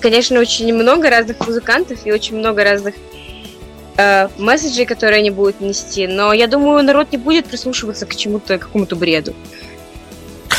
[0.00, 2.94] Конечно, очень много разных музыкантов и очень много разных
[3.96, 8.58] э, месседжей, которые они будут нести, но я думаю, народ не будет прислушиваться к чему-то,
[8.58, 9.34] какому-то бреду.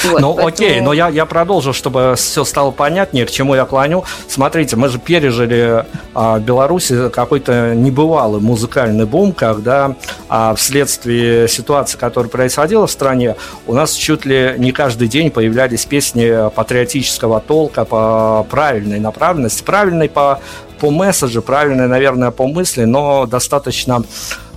[0.04, 0.48] Вот, ну, поэтому...
[0.48, 4.04] окей, но я, я продолжу, чтобы все стало понятнее, к чему я клоню.
[4.28, 9.96] Смотрите, мы же пережили а, в Беларуси какой-то небывалый музыкальный бум, когда
[10.30, 13.36] а, вследствие ситуации, которая происходила в стране,
[13.68, 20.10] у нас чуть ли не каждый день появлялись песни патриотического толка по правильной направленности, правильной
[20.10, 20.40] по,
[20.80, 24.04] по месседжу, правильной, наверное, по мысли, но достаточно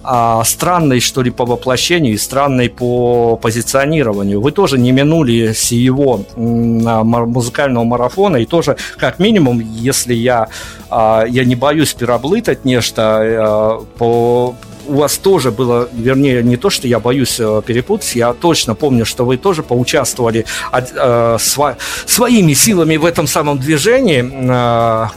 [0.04, 4.40] а, странной, что ли, по воплощению и странной по позиционированию.
[4.40, 10.48] Вы тоже не минули сего музыкального марафона, и тоже, как минимум, если я,
[10.90, 14.54] а, я не боюсь переблытать нечто, а, по
[14.86, 19.04] у вас тоже было, вернее, не то, что я боюсь э, перепутать, я точно помню,
[19.04, 21.76] что вы тоже поучаствовали э, сво,
[22.06, 24.28] своими силами в этом самом движении.
[24.50, 25.08] Э,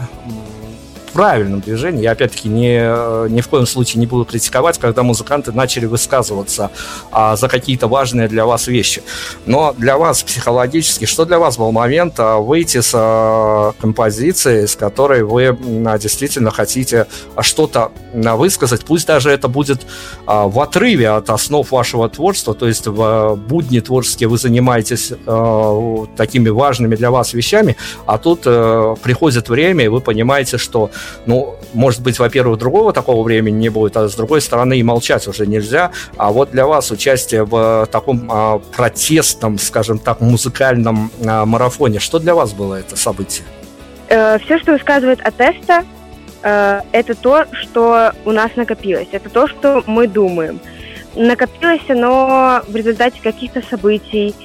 [1.16, 2.04] правильном движении.
[2.04, 2.78] Я, опять-таки, не,
[3.30, 6.72] ни в коем случае не буду критиковать, когда музыканты начали высказываться
[7.10, 9.02] а, за какие-то важные для вас вещи.
[9.46, 14.76] Но для вас психологически, что для вас был момент а, выйти с а, композицией, с
[14.76, 15.58] которой вы
[15.88, 17.08] а, действительно хотите
[17.40, 19.84] что-то а, высказать, пусть даже это будет
[20.26, 25.14] а, в отрыве от основ вашего творчества, то есть в а, будни творческие вы занимаетесь
[25.26, 30.92] а, такими важными для вас вещами, а тут а, приходит время, и вы понимаете, что
[31.26, 35.28] ну, может быть, во-первых, другого такого времени не будет, а с другой стороны и молчать
[35.28, 35.92] уже нельзя.
[36.18, 42.20] А вот для вас участие в таком а, протестном, скажем так, музыкальном а, марафоне, что
[42.20, 43.46] для вас было это событие?
[44.08, 45.84] Э, все, что высказывает Атеста,
[46.44, 50.60] э, это то, что у нас накопилось, это то, что мы думаем.
[51.16, 54.36] Накопилось оно в результате каких-то событий,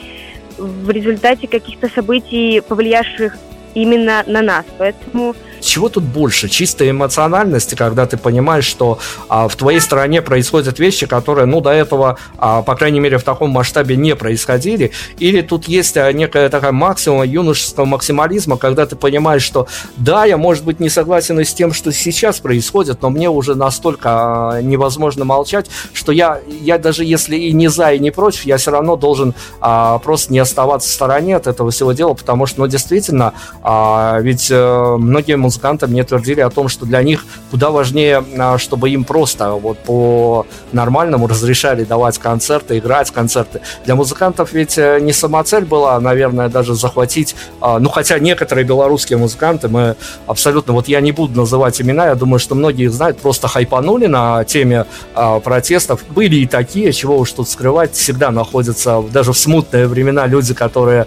[0.56, 3.36] в результате каких-то событий, повлиявших
[3.74, 4.64] именно на нас.
[4.78, 5.34] Поэтому
[5.70, 6.48] чего тут больше?
[6.48, 8.98] Чистой эмоциональности, когда ты понимаешь, что
[9.28, 13.22] а, в твоей стране происходят вещи, которые, ну, до этого, а, по крайней мере, в
[13.22, 18.96] таком масштабе не происходили, или тут есть а, некая такая максимум юношеского максимализма, когда ты
[18.96, 23.30] понимаешь, что да, я, может быть, не согласен с тем, что сейчас происходит, но мне
[23.30, 28.10] уже настолько а, невозможно молчать, что я, я даже если и не за, и не
[28.10, 32.14] против, я все равно должен а, просто не оставаться в стороне от этого всего дела,
[32.14, 37.02] потому что, ну, действительно, а, ведь а, многие музыканты мне твердили о том, что для
[37.02, 43.60] них куда важнее, а, чтобы им просто вот по нормальному разрешали давать концерты, играть концерты.
[43.84, 49.18] Для музыкантов ведь э, не самоцель была, наверное, даже захватить, а, ну хотя некоторые белорусские
[49.18, 49.96] музыканты, мы
[50.26, 54.06] абсолютно, вот я не буду называть имена, я думаю, что многие их знают, просто хайпанули
[54.06, 56.04] на теме а, протестов.
[56.08, 61.06] Были и такие, чего уж тут скрывать, всегда находятся даже в смутные времена люди, которые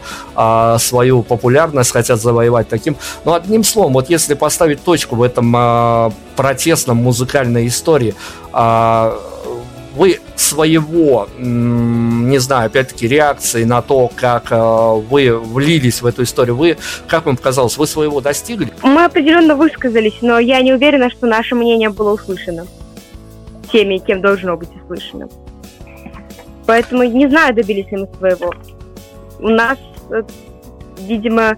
[0.80, 2.96] свою популярность хотят завоевать таким.
[3.26, 8.14] Но одним словом, вот если поставить точку в этом а, протестном музыкальной истории,
[8.52, 9.18] а,
[9.96, 16.58] вы своего, не знаю, опять-таки, реакции на то, как а, вы влились в эту историю,
[16.58, 16.76] вы,
[17.08, 18.74] как вам показалось, вы своего достигли?
[18.82, 22.68] Мы определенно высказались, но я не уверена, что наше мнение было услышано
[23.72, 25.30] теми, кем должно быть услышано.
[26.66, 28.54] Поэтому не знаю, добились ли мы своего.
[29.40, 29.78] У нас,
[30.10, 30.22] э,
[31.00, 31.56] видимо,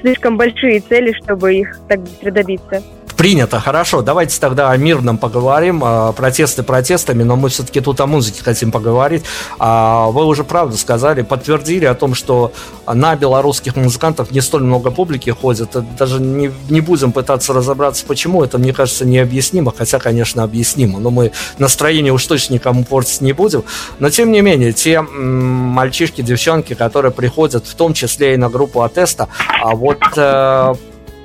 [0.00, 2.82] слишком большие цели, чтобы их так быстро добиться.
[3.20, 4.00] Принято, хорошо.
[4.00, 5.84] Давайте тогда о мирном поговорим.
[6.16, 9.24] Протесты протестами, но мы все-таки тут о музыке хотим поговорить.
[9.58, 12.50] А, вы уже правду сказали, подтвердили о том, что
[12.86, 15.76] на белорусских музыкантов не столь много публики ходит.
[15.98, 18.42] Даже не, не будем пытаться разобраться, почему.
[18.42, 20.98] Это, мне кажется, необъяснимо, хотя, конечно, объяснимо.
[20.98, 23.64] Но мы настроение уж точно никому портить не будем.
[23.98, 28.80] Но, тем не менее, те мальчишки, девчонки, которые приходят, в том числе и на группу
[28.80, 29.28] Атеста,
[29.62, 30.74] а вот э,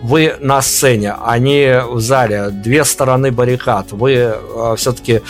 [0.06, 5.22] вы на сцене, они в зале, две стороны баррикад, вы э, все-таки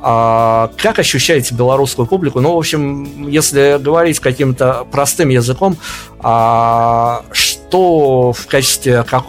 [0.00, 2.40] а, как ощущаете белорусскую публику?
[2.40, 5.76] Ну, в общем, если говорить каким-то простым языком,
[6.20, 9.24] а, что в качестве, как,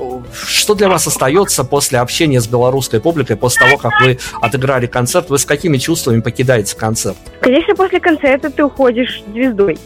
[0.45, 5.30] что для вас остается после общения с белорусской публикой, после того, как вы отыграли концерт,
[5.30, 7.18] вы с какими чувствами покидаете концерт?
[7.41, 9.80] Конечно, после концерта ты уходишь звездой.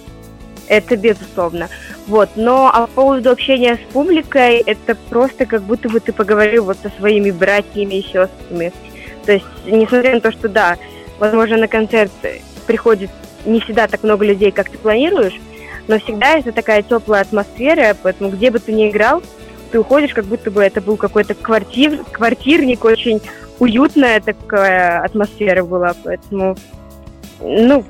[0.67, 1.69] Это безусловно.
[2.07, 6.65] Вот, но а по поводу общения с публикой, это просто как будто бы ты поговорил
[6.65, 8.73] вот со своими братьями и сестрами.
[9.25, 10.77] То есть, несмотря на то, что да,
[11.19, 12.11] возможно, на концерт
[12.67, 13.09] приходит
[13.45, 15.39] не всегда так много людей, как ты планируешь,
[15.87, 19.21] но всегда это такая теплая атмосфера, поэтому где бы ты ни играл,
[19.71, 23.21] ты уходишь, как будто бы это был какой-то квартир, квартирник, очень
[23.59, 26.55] уютная такая атмосфера была, поэтому,
[27.39, 27.83] ну,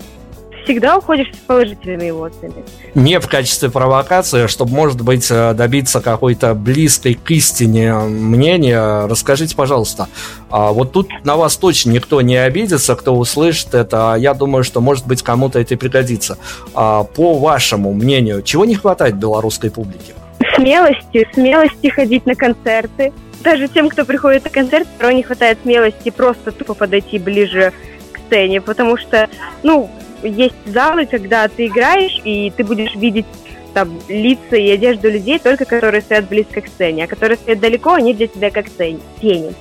[0.64, 2.64] всегда уходишь с положительными эмоциями.
[2.96, 9.06] Не в качестве провокации, чтобы, может быть, э, добиться какой-то близкой к истине мнения.
[9.08, 10.08] Расскажите, пожалуйста,
[10.50, 14.16] а вот тут на вас точно никто не обидится, кто услышит это.
[14.18, 16.38] Я думаю, что, может быть, кому-то это пригодится.
[16.74, 20.14] А по вашему мнению, чего не хватает белорусской публике?
[20.56, 23.14] Смелости, смелости ходить на концерты.
[23.44, 27.74] Даже тем, кто приходит на концерт, порой не хватает смелости просто тупо подойти ближе
[28.14, 29.28] к сцене, потому что,
[29.64, 29.90] ну,
[30.24, 33.26] есть залы, когда ты играешь, и ты будешь видеть
[33.74, 37.94] там лица и одежду людей, только которые стоят близко к сцене, а которые стоят далеко,
[37.94, 39.54] они для тебя как тени.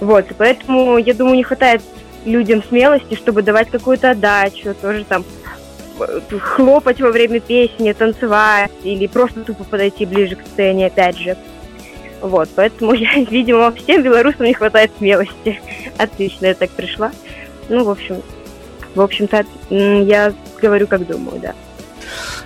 [0.00, 1.82] Вот, поэтому, я думаю, не хватает
[2.24, 5.24] людям смелости, чтобы давать какую-то отдачу, тоже там
[6.40, 11.36] хлопать во время песни, танцевать или просто тупо подойти ближе к сцене, опять же.
[12.20, 15.60] Вот, поэтому я, видимо, всем белорусам не хватает смелости.
[15.98, 17.12] Отлично, я так пришла.
[17.68, 18.22] Ну, в общем,
[18.94, 21.54] в общем-то, я говорю, как думаю, да.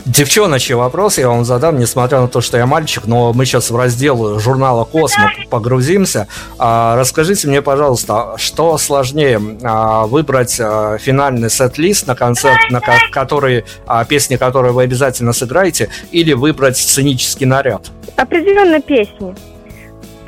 [0.04, 3.76] Девчоночий вопрос я вам задам, несмотря на то, что я мальчик, но мы сейчас в
[3.76, 6.28] раздел журнала «Космо» погрузимся.
[6.58, 12.80] А, расскажите мне, пожалуйста, что сложнее, а, выбрать а, финальный сет-лист на концерт, на
[13.10, 13.64] который,
[14.08, 17.90] песни, которые вы обязательно сыграете, или выбрать сценический наряд?
[18.14, 19.34] Определенно песни.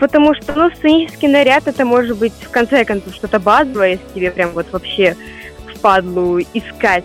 [0.00, 4.30] Потому что, ну, сценический наряд это может быть в конце концов что-то базовое, если тебе
[4.32, 5.16] прям вот вообще
[5.78, 7.04] впадлу искать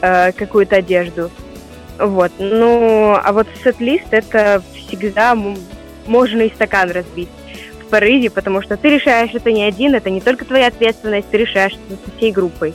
[0.00, 1.30] э, какую-то одежду.
[1.98, 2.32] Вот.
[2.38, 5.36] Ну, а вот сет-лист это всегда
[6.06, 7.28] можно и стакан разбить
[7.80, 11.38] в порыве, потому что ты решаешь это не один, это не только твоя ответственность, ты
[11.38, 12.74] решаешь это со всей группой.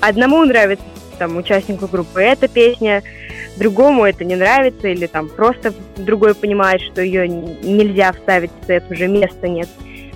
[0.00, 0.84] Одному нравится
[1.18, 3.02] там участнику группы эта песня,
[3.56, 8.90] другому это не нравится, или там просто другой понимает, что ее нельзя вставить в сет,
[8.90, 9.68] уже места нет.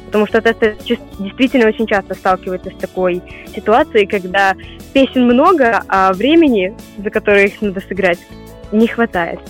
[0.07, 0.74] Потому что это
[1.18, 3.22] действительно очень часто сталкивается с такой
[3.54, 4.54] ситуацией, когда
[4.92, 8.20] песен много, а времени, за которое их надо сыграть,
[8.72, 9.40] не хватает.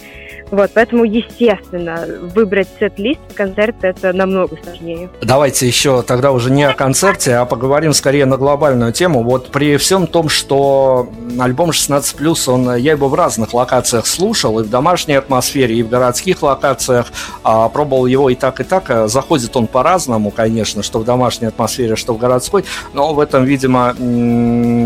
[0.51, 5.11] Вот, поэтому, естественно, выбрать сет-лист концерта это намного сложнее.
[5.20, 9.22] Давайте еще тогда уже не о концерте, а поговорим скорее на глобальную тему.
[9.22, 14.62] Вот при всем том, что альбом 16+, он, я его в разных локациях слушал, и
[14.62, 17.07] в домашней атмосфере, и в городских локациях,
[17.42, 19.09] а, пробовал его и так, и так.
[19.09, 23.94] Заходит он по-разному, конечно, что в домашней атмосфере, что в городской, но в этом, видимо,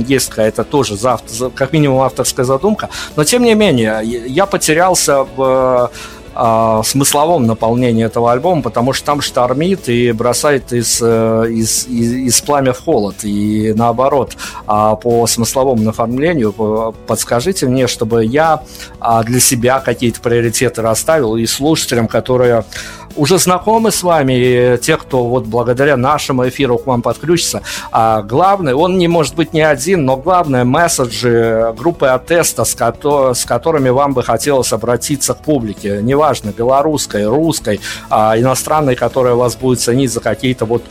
[0.07, 0.97] есть какая-то тоже,
[1.55, 2.89] как минимум, авторская задумка.
[3.17, 9.21] Но, тем не менее, я потерялся в э, смысловом наполнении этого альбома, потому что там
[9.21, 13.17] штормит и бросает из, э, из, из, из пламя в холод.
[13.25, 14.37] И наоборот,
[14.67, 18.63] а по смысловому наформлению подскажите мне, чтобы я
[19.01, 22.65] а, для себя какие-то приоритеты расставил и слушателям, которые
[23.17, 27.63] уже знакомы с вами, и те, кто вот благодаря нашему эфиру к вам подключится.
[27.93, 33.35] А главное, он не может быть не один, но главное месседжи группы Атеста, с, ко-
[33.35, 36.01] с которыми вам бы хотелось обратиться к публике.
[36.03, 40.83] Неважно, белорусской, русской, а, иностранной, которая вас будет ценить за какие-то вот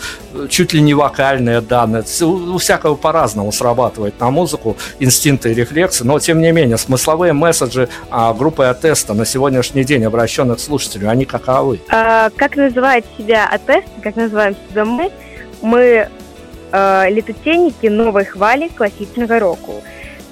[0.50, 2.04] чуть ли не вокальные данные.
[2.22, 7.34] У, у всякого по-разному срабатывает на музыку инстинкты и рефлексы, но тем не менее смысловые
[7.34, 11.80] месседжи а, группы Атеста на сегодняшний день обращенных к слушателю, они каковы?
[11.90, 15.12] А, Э, как называет себя АТЭС, как называем себя мы,
[15.62, 16.10] мы
[16.72, 19.84] э, летотенники новой хвали классичного року.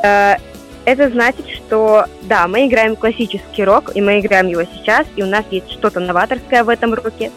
[0.03, 0.37] Э,
[0.85, 5.27] это значит, что да, мы играем классический рок, и мы играем его сейчас, и у
[5.27, 7.29] нас есть что-то новаторское в этом роке.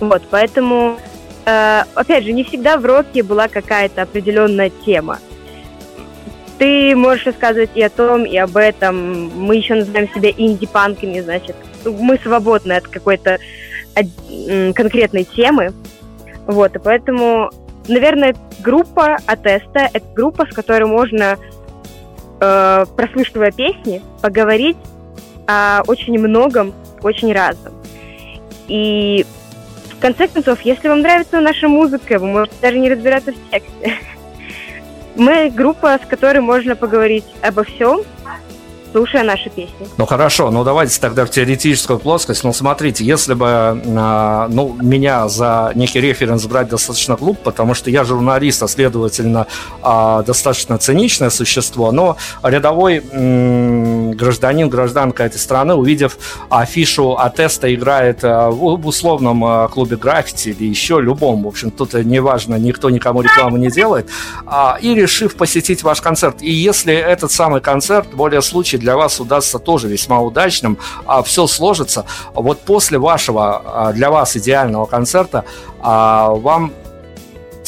[0.00, 0.98] Вот, поэтому,
[1.44, 5.20] э, опять же, не всегда в роке была какая-то определенная тема.
[6.60, 9.30] Ты можешь рассказывать и о том, и об этом.
[9.30, 11.56] Мы еще называем себя инди-панками, значит,
[11.86, 13.38] мы свободны от какой-то
[14.74, 15.72] конкретной темы.
[16.46, 17.50] Вот, и поэтому,
[17.88, 21.38] наверное, группа Атеста– это группа, с которой можно,
[22.40, 24.76] э, прослушивая песни, поговорить
[25.46, 27.72] о очень многом, очень разном.
[28.68, 29.24] И
[29.96, 33.94] в конце концов, если вам нравится наша музыка, вы можете даже не разбираться в тексте.
[35.16, 38.02] Мы группа, с которой можно поговорить обо всем,
[38.92, 39.88] слушая наши песни.
[39.96, 42.44] Ну хорошо, ну давайте тогда в теоретическую плоскость.
[42.44, 47.90] Ну смотрите, если бы а, ну, меня за некий референс брать достаточно глупо, потому что
[47.90, 49.46] я журналист, а следовательно
[49.82, 56.16] а, достаточно циничное существо, но рядовой гражданин, гражданка этой страны, увидев
[56.48, 62.56] афишу Атеста играет а, в условном клубе граффити или еще любом, в общем, тут неважно,
[62.56, 64.08] никто никому рекламу не делает,
[64.80, 66.42] и решив посетить ваш концерт.
[66.42, 71.46] И если этот самый концерт, более случай для вас удастся тоже весьма удачным, а все
[71.46, 72.04] сложится.
[72.34, 75.44] Вот после вашего, а, для вас идеального концерта,
[75.80, 76.72] а, вам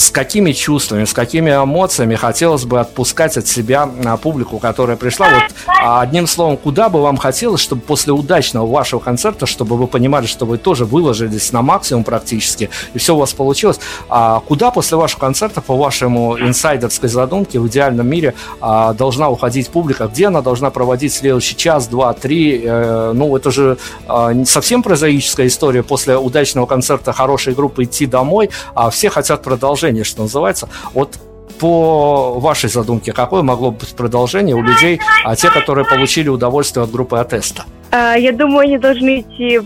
[0.03, 5.29] с какими чувствами, с какими эмоциями хотелось бы отпускать от себя на публику, которая пришла?
[5.31, 9.87] Вот а, одним словом, куда бы вам хотелось, чтобы после удачного вашего концерта, чтобы вы
[9.87, 13.79] понимали, что вы тоже выложились на максимум практически, и все у вас получилось,
[14.09, 19.69] а куда после вашего концерта, по вашему инсайдерской задумке, в идеальном мире а, должна уходить
[19.69, 20.09] публика?
[20.09, 22.61] Где она должна проводить следующий час, два, три?
[22.65, 23.79] Э, ну, это же
[24.09, 29.92] а, совсем прозаическая история после удачного концерта хорошей группы идти домой, а все хотят продолжения
[29.93, 30.69] продолжение, что называется.
[30.95, 31.19] Вот
[31.59, 36.91] по вашей задумке, какое могло быть продолжение у людей, а те, которые получили удовольствие от
[36.91, 37.65] группы Атеста?
[37.93, 39.61] Я думаю, они должны идти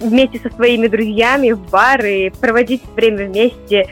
[0.00, 3.86] вместе со своими друзьями в бары, проводить время вместе,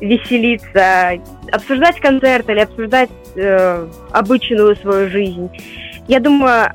[0.00, 1.20] веселиться,
[1.52, 5.50] обсуждать концерт или обсуждать э, обычную свою жизнь.
[6.08, 6.72] Я думаю,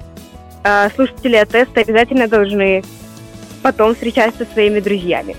[0.63, 2.83] э, слушатели Атеста обязательно должны
[3.63, 5.35] потом встречаться со своими друзьями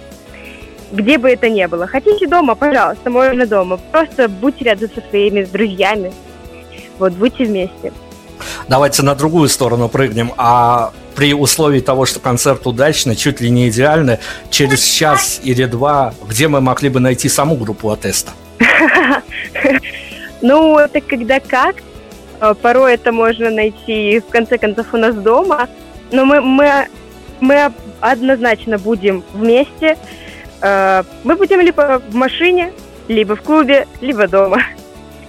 [0.92, 1.86] где бы это ни было.
[1.86, 3.78] Хотите дома, пожалуйста, можно дома.
[3.92, 6.12] Просто будьте рядом со своими друзьями.
[6.98, 7.92] Вот, будьте вместе.
[8.68, 10.32] Давайте на другую сторону прыгнем.
[10.36, 14.18] А при условии того, что концерт удачный, чуть ли не идеальный,
[14.50, 18.32] через час или два, где мы могли бы найти саму группу Атеста?
[20.42, 21.76] Ну, это когда как.
[22.40, 25.68] А, порой это можно найти, в конце концов, у нас дома.
[26.12, 26.88] Но мы, мы,
[27.40, 27.70] мы
[28.00, 29.98] однозначно будем вместе.
[30.60, 32.72] Э, мы будем либо в машине,
[33.08, 34.62] либо в клубе, либо дома.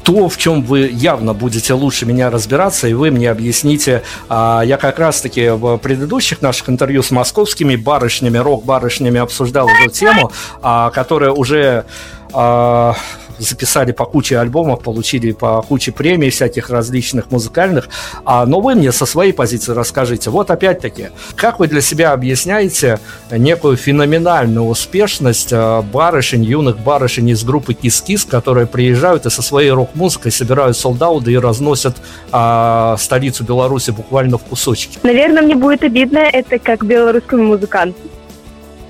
[0.03, 4.01] То, в чем вы явно будете лучше меня разбираться, и вы мне объясните.
[4.29, 10.31] А, я как раз-таки в предыдущих наших интервью с московскими барышнями, рок-барышнями обсуждал эту тему,
[10.61, 11.85] а, которая уже
[12.33, 12.95] а,
[13.43, 17.89] записали по куче альбомов, получили по куче премий всяких различных музыкальных.
[18.25, 20.29] А, но вы мне со своей позиции расскажите.
[20.29, 22.99] Вот опять-таки, как вы для себя объясняете
[23.31, 29.71] некую феноменальную успешность а, барышень, юных барышень из группы Кис-Кис, которые приезжают и со своей
[29.71, 31.97] рок-музыкой собирают солдаты и разносят
[32.31, 34.99] а, столицу Беларуси буквально в кусочки?
[35.03, 38.10] Наверное, мне будет обидно это как белорусскому музыканту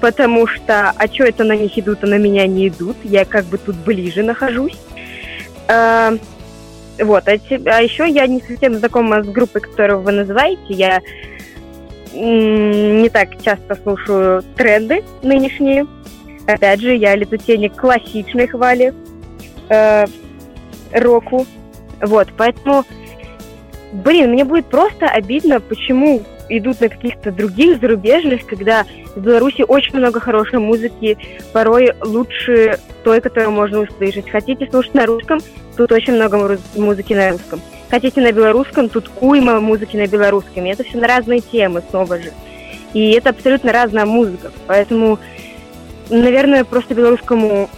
[0.01, 3.45] потому что, а что это на них идут, а на меня не идут, я как
[3.45, 4.77] бы тут ближе нахожусь.
[5.67, 6.13] А,
[6.99, 7.31] вот, а,
[7.65, 11.01] а еще я не совсем знакома с группой, которую вы называете, я
[12.13, 15.87] не так часто слушаю тренды нынешние.
[16.45, 18.93] Опять же, я летутенник классичной хвали
[19.69, 20.05] э,
[20.91, 21.45] року.
[22.01, 22.83] Вот, поэтому,
[23.93, 26.23] блин, мне будет просто обидно, почему
[26.57, 28.85] идут на каких-то других зарубежных, когда
[29.15, 31.17] в Беларуси очень много хорошей музыки,
[31.53, 34.29] порой лучше той, которую можно услышать.
[34.29, 35.39] Хотите слушать на русском,
[35.77, 37.61] тут очень много музыки на русском.
[37.89, 40.65] Хотите на белорусском, тут уйма музыки на белорусском.
[40.65, 42.31] И это все на разные темы снова же.
[42.93, 44.51] И это абсолютно разная музыка.
[44.67, 45.19] Поэтому,
[46.09, 47.69] наверное, просто белорусскому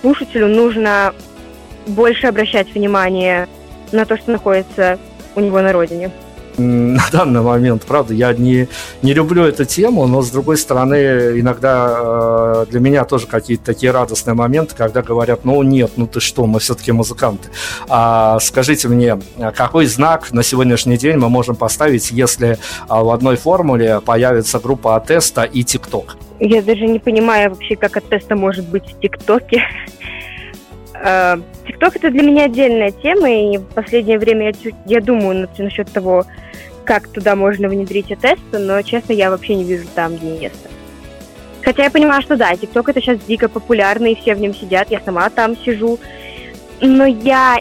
[0.00, 1.14] слушателю нужно
[1.86, 3.48] больше обращать внимание
[3.92, 4.98] на то, что находится
[5.34, 6.10] у него на родине
[6.58, 8.68] на данный момент, правда, я не,
[9.02, 13.92] не люблю эту тему, но с другой стороны, иногда э, для меня тоже какие-то такие
[13.92, 17.48] радостные моменты, когда говорят, ну нет, ну ты что, мы все-таки музыканты.
[17.88, 19.18] А, скажите мне,
[19.54, 24.96] какой знак на сегодняшний день мы можем поставить, если а, в одной формуле появится группа
[24.96, 26.16] Атеста и ТикТок?
[26.40, 29.62] Я даже не понимаю вообще, как Атеста может быть в ТикТоке.
[31.82, 36.24] ТикТок это для меня отдельная тема, и в последнее время я, я думаю насчет того,
[36.84, 40.70] как туда можно внедрить тесты, но, честно, я вообще не вижу там места.
[41.62, 45.00] Хотя я понимаю, что да, ТикТок это сейчас дико популярный, все в нем сидят, я
[45.00, 45.98] сама там сижу.
[46.80, 47.58] Но я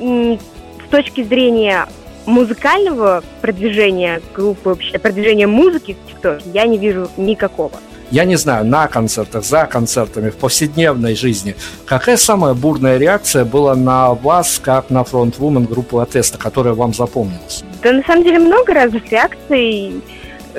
[0.00, 1.86] с точки зрения
[2.24, 7.72] музыкального продвижения группы, вообще продвижения музыки в ТикТоке, я не вижу никакого
[8.10, 11.54] я не знаю, на концертах, за концертами, в повседневной жизни,
[11.86, 17.64] какая самая бурная реакция была на вас, как на фронтвумен группы Атеста, которая вам запомнилась?
[17.82, 20.02] Да, на самом деле много разных реакций.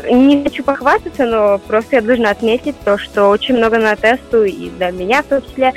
[0.09, 4.69] Не хочу похвастаться, но просто я должна отметить то, что очень много на тесту, и
[4.69, 5.73] для меня в том числе,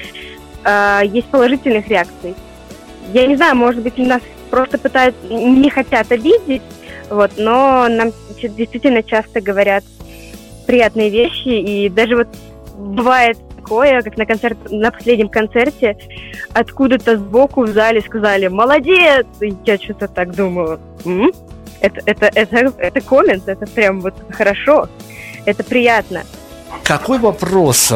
[0.64, 2.34] э, есть положительных реакций.
[3.12, 4.20] Я не знаю, может быть, нас
[4.50, 6.62] просто пытаются, не хотят обидеть,
[7.08, 8.12] вот, но нам
[8.42, 9.82] действительно часто говорят,
[10.66, 12.28] приятные вещи, и даже вот
[12.76, 15.96] бывает такое, как на концерт, на последнем концерте,
[16.52, 21.32] откуда-то сбоку в зале сказали «Молодец!» И я что-то так думаю, М?
[21.80, 24.88] Это, это, это, это коммент, это прям вот хорошо,
[25.46, 26.22] это приятно.
[26.84, 27.94] Какой вопрос э,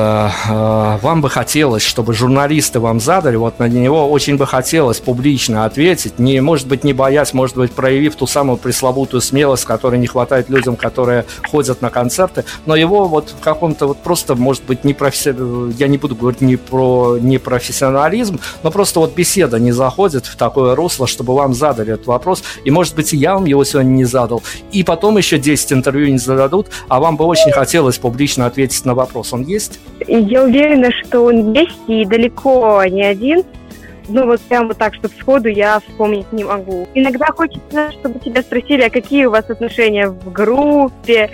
[0.49, 3.37] э, вам бы хотелось, чтобы журналисты вам задали?
[3.37, 7.72] Вот на него очень бы хотелось публично ответить, не, может быть, не боясь, может быть,
[7.72, 13.09] проявив ту самую пресловутую смелость, которой не хватает людям, которые ходят на концерты, но его
[13.09, 15.35] вот в каком-то вот просто, может быть, не професси...
[15.79, 20.74] я не буду говорить не про непрофессионализм, но просто вот беседа не заходит в такое
[20.74, 24.05] русло, чтобы вам задали этот вопрос, и, может быть, и я вам его сегодня не
[24.05, 28.65] задал, и потом еще 10 интервью не зададут, а вам бы очень хотелось публично ответить
[28.84, 29.32] на вопрос.
[29.32, 29.80] Он есть?
[30.06, 33.44] Я уверена, что он есть, и далеко не один.
[34.08, 36.88] Ну, вот прямо так, чтобы сходу я вспомнить не могу.
[36.94, 41.30] Иногда хочется, чтобы тебя спросили, а какие у вас отношения в группе.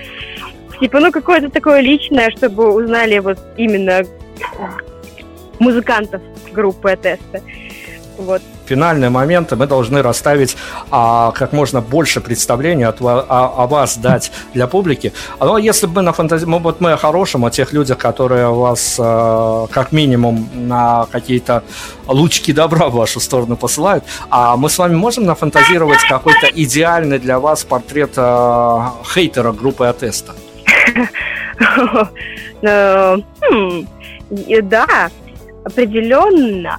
[0.80, 4.02] Типа, ну, какое-то такое личное, чтобы узнали вот именно
[5.58, 6.22] музыкантов
[6.52, 7.40] группы теста.
[8.16, 8.42] Вот.
[8.72, 10.56] Финальные моменты мы должны расставить
[10.90, 13.20] а, как можно больше представления от, о,
[13.54, 15.12] о вас дать для публики.
[15.38, 18.48] Но если бы мы на фантазии, мы, вот мы о хорошем, о тех людях, которые
[18.48, 21.64] вас а, как минимум на какие-то
[22.06, 27.38] лучки добра в вашу сторону посылают, а мы с вами можем нафантазировать какой-то идеальный для
[27.38, 30.32] вас портрет а, хейтера группы Атеста?
[32.64, 33.86] Э, хм,
[34.62, 35.10] да,
[35.64, 36.78] определенно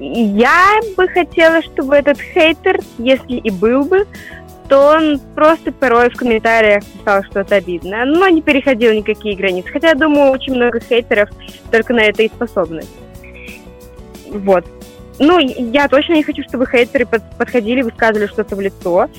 [0.00, 4.06] я бы хотела, чтобы этот хейтер, если и был бы,
[4.68, 9.68] то он просто порой в комментариях писал что-то обидное, но не переходил никакие границы.
[9.68, 11.28] Хотя, я думаю, очень много хейтеров
[11.70, 12.82] только на это и способны.
[14.28, 14.64] Вот.
[15.18, 19.10] Ну, я точно не хочу, чтобы хейтеры подходили, высказывали что-то в лицо,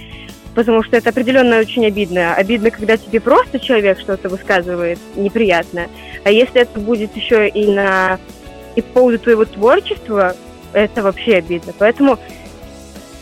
[0.55, 2.33] потому что это определенно очень обидно.
[2.33, 5.87] Обидно, когда тебе просто человек что-то высказывает неприятно.
[6.23, 8.19] А если это будет еще и на
[8.75, 10.33] и по поводу твоего творчества,
[10.73, 11.73] это вообще обидно.
[11.77, 12.17] Поэтому,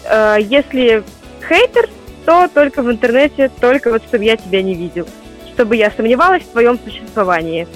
[0.06, 1.04] э, если
[1.48, 1.90] хейтер,
[2.26, 5.08] то только в интернете, только вот чтобы я тебя не видел,
[5.54, 7.68] чтобы я сомневалась в твоем существовании.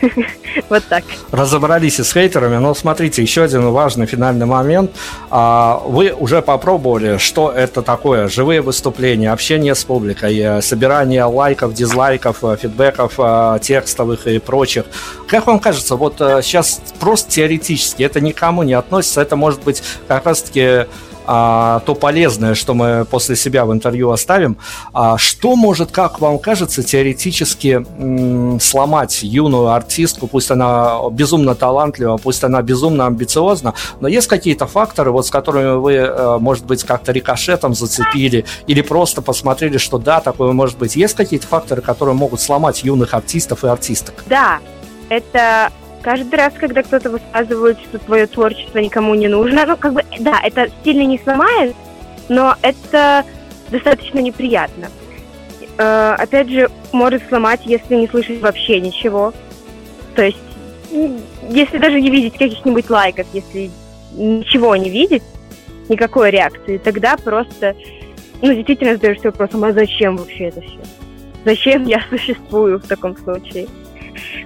[0.68, 1.04] Вот так.
[1.30, 4.90] Разобрались и с хейтерами, но смотрите, еще один важный финальный момент.
[5.30, 8.28] А, вы уже попробовали, что это такое?
[8.28, 14.84] Живые выступления, общение с публикой, э, собирание лайков, дизлайков, э, фидбэков э, текстовых и прочих.
[15.28, 20.26] Как вам кажется, вот сейчас просто теоретически это никому не относится, это может быть как
[20.26, 20.86] раз-таки
[21.32, 24.56] а, то полезное, что мы после себя в интервью оставим.
[24.92, 27.86] А, что может, как вам кажется, теоретически
[28.60, 35.12] сломать юную артистку, пусть она безумно талантлива, пусть она безумно амбициозна, но есть какие-то факторы,
[35.12, 40.18] вот с которыми вы, э, может быть, как-то рикошетом зацепили или просто посмотрели, что да,
[40.18, 40.96] такое может быть.
[40.96, 44.24] Есть какие-то факторы, которые могут сломать юных артистов и артисток?
[44.26, 44.58] Да,
[45.08, 45.70] это
[46.02, 50.40] каждый раз, когда кто-то высказывает, что твое творчество никому не нужно, ну, как бы, да,
[50.42, 51.74] это сильно не сломает,
[52.28, 53.24] но это
[53.70, 54.88] достаточно неприятно.
[55.78, 59.32] Э, опять же, может сломать, если не слышать вообще ничего.
[60.14, 60.38] То есть,
[61.48, 63.70] если даже не видеть каких-нибудь лайков, если
[64.12, 65.22] ничего не видеть,
[65.88, 67.76] никакой реакции, тогда просто,
[68.42, 70.80] ну, действительно задаешься вопросом, а зачем вообще это все?
[71.44, 73.68] Зачем я существую в таком случае?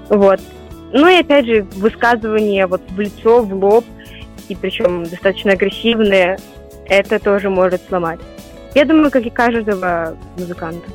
[0.09, 0.41] Вот.
[0.97, 3.84] Ну и опять же, высказывания вот в лицо, в лоб,
[4.49, 6.38] и причем достаточно агрессивные,
[6.86, 8.20] это тоже может сломать.
[8.76, 10.88] Я думаю, как и каждого музыканта.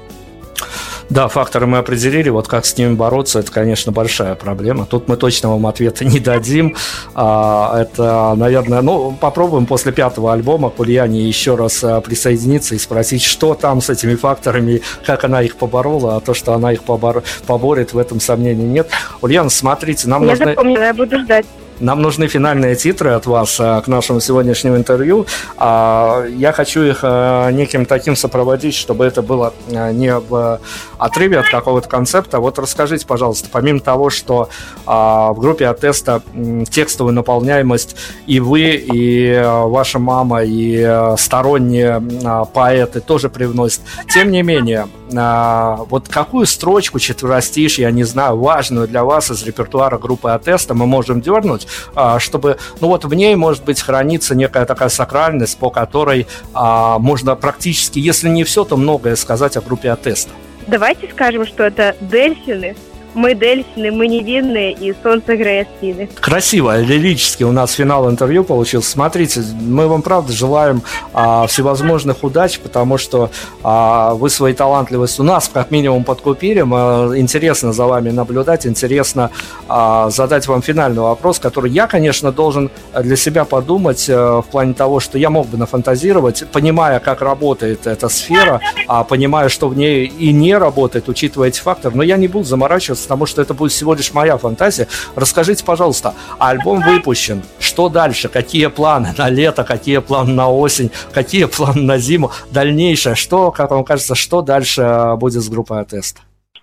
[1.10, 4.86] Да, факторы мы определили, вот как с ними бороться, это, конечно, большая проблема.
[4.86, 6.76] Тут мы точно вам ответа не дадим.
[7.16, 12.78] А, это, наверное, ну, попробуем после пятого альбома к Ульяне еще раз а, присоединиться и
[12.78, 16.84] спросить, что там с этими факторами, как она их поборола, а то, что она их
[16.84, 17.24] побор...
[17.48, 18.90] поборет, в этом сомнений нет.
[19.22, 20.44] Ульяна, смотрите, нам я нужно...
[20.44, 21.46] Я запомнила, я буду ждать.
[21.80, 25.26] Нам нужны финальные титры от вас а, к нашему сегодняшнему интервью.
[25.58, 30.60] А, я хочу их а, неким таким сопроводить, чтобы это было не в
[30.98, 32.40] отрыве от какого-то концепта.
[32.40, 34.50] Вот расскажите, пожалуйста, помимо того, что
[34.86, 36.22] в группе от теста
[36.70, 42.02] текстовую наполняемость и вы, и ваша мама, и сторонние
[42.54, 43.82] поэты тоже привносят.
[44.14, 49.98] Тем не менее, вот какую строчку четверостишь, я не знаю, важную для вас из репертуара
[49.98, 54.66] группы Атеста мы можем дернуть, а, чтобы, ну вот в ней, может быть, хранится некая
[54.66, 59.92] такая сакральность, по которой а, можно практически, если не все, то многое сказать о группе
[59.92, 60.32] Атеста.
[60.68, 62.76] Давайте скажем, что это дельфины
[63.14, 66.10] мы Дельсины, мы невинные, и солнце греет спины.
[66.20, 68.92] Красиво, лирически у нас финал интервью получился.
[68.92, 70.82] Смотрите, мы вам правда желаем
[71.14, 73.32] а, всевозможных удач, потому что
[73.64, 76.64] а, вы своей талантливостью нас как минимум подкупили.
[76.72, 79.32] А, интересно за вами наблюдать, интересно
[79.68, 84.74] а, задать вам финальный вопрос, который я, конечно, должен для себя подумать а, в плане
[84.74, 89.78] того, что я мог бы нафантазировать, понимая, как работает эта сфера, а, понимая, что в
[89.78, 93.54] ней и не работает, учитывая эти факторы, но я не буду заморачиваться потому что это
[93.54, 94.88] будет всего лишь моя фантазия.
[95.16, 101.46] Расскажите, пожалуйста, альбом выпущен, что дальше, какие планы на лето, какие планы на осень, какие
[101.46, 106.20] планы на зиму, дальнейшее, что, как вам кажется, что дальше э, будет с группой Атест?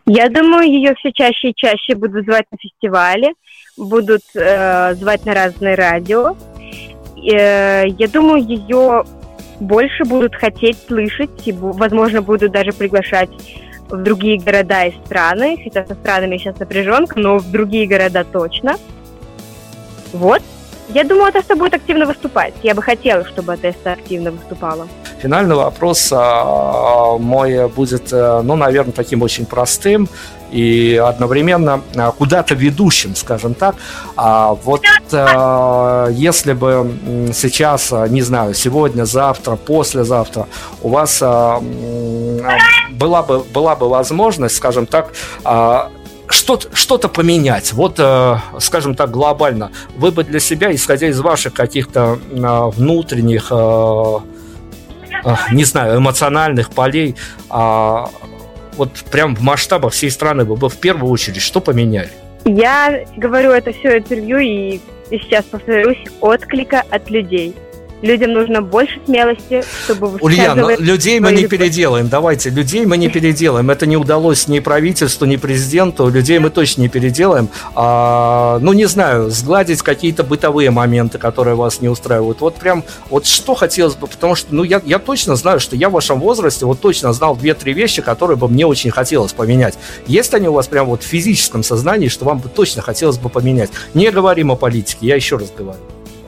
[0.06, 3.34] Я думаю, ее все чаще и чаще будут звать на фестивали,
[3.76, 6.36] будут э, звать на разные радио.
[7.16, 9.04] Э, я думаю, ее
[9.58, 13.30] больше будут хотеть слышать, и, возможно, будут даже приглашать
[13.88, 18.76] в другие города и страны, хотя со странами сейчас напряженка, но в другие города точно.
[20.12, 20.42] Вот.
[20.88, 22.54] Я думаю, Атеста будет активно выступать.
[22.62, 24.86] Я бы хотела, чтобы Атеста активно выступала.
[25.20, 30.08] Финальный вопрос а, мой будет, э, ну, наверное, таким очень простым
[30.50, 33.76] и одновременно а, куда-то ведущим, скажем так.
[34.16, 34.82] А вот
[35.12, 40.46] э, если бы сейчас, не знаю, сегодня, завтра, послезавтра
[40.82, 41.22] у вас
[42.96, 45.12] была бы, была бы возможность, скажем так,
[45.44, 45.90] а,
[46.28, 47.72] что-то, что-то поменять.
[47.72, 49.70] Вот, э, скажем так, глобально.
[49.96, 54.18] Вы бы для себя, исходя из ваших каких-то внутренних, э,
[55.52, 57.16] не знаю, эмоциональных полей,
[57.48, 58.10] а,
[58.76, 62.10] вот прям в масштабах всей страны бы в первую очередь что поменяли?
[62.44, 67.54] Я говорю это все интервью и сейчас повторюсь, отклика от людей.
[68.02, 72.08] Людям нужно больше смелости, чтобы Ульяна, людей мы не переделаем.
[72.08, 73.70] Давайте, людей мы не переделаем.
[73.70, 76.08] Это не удалось ни правительству, ни президенту.
[76.08, 77.48] Людей мы точно не переделаем.
[77.74, 82.40] А, ну, не знаю, сгладить какие-то бытовые моменты, которые вас не устраивают.
[82.42, 85.88] Вот прям, вот что хотелось бы, потому что, ну, я, я точно знаю, что я
[85.88, 89.78] в вашем возрасте вот точно знал две-три вещи, которые бы мне очень хотелось поменять.
[90.06, 93.30] Есть они у вас прям вот в физическом сознании, что вам бы точно хотелось бы
[93.30, 93.70] поменять?
[93.94, 95.80] Не говорим о политике, я еще раз говорю.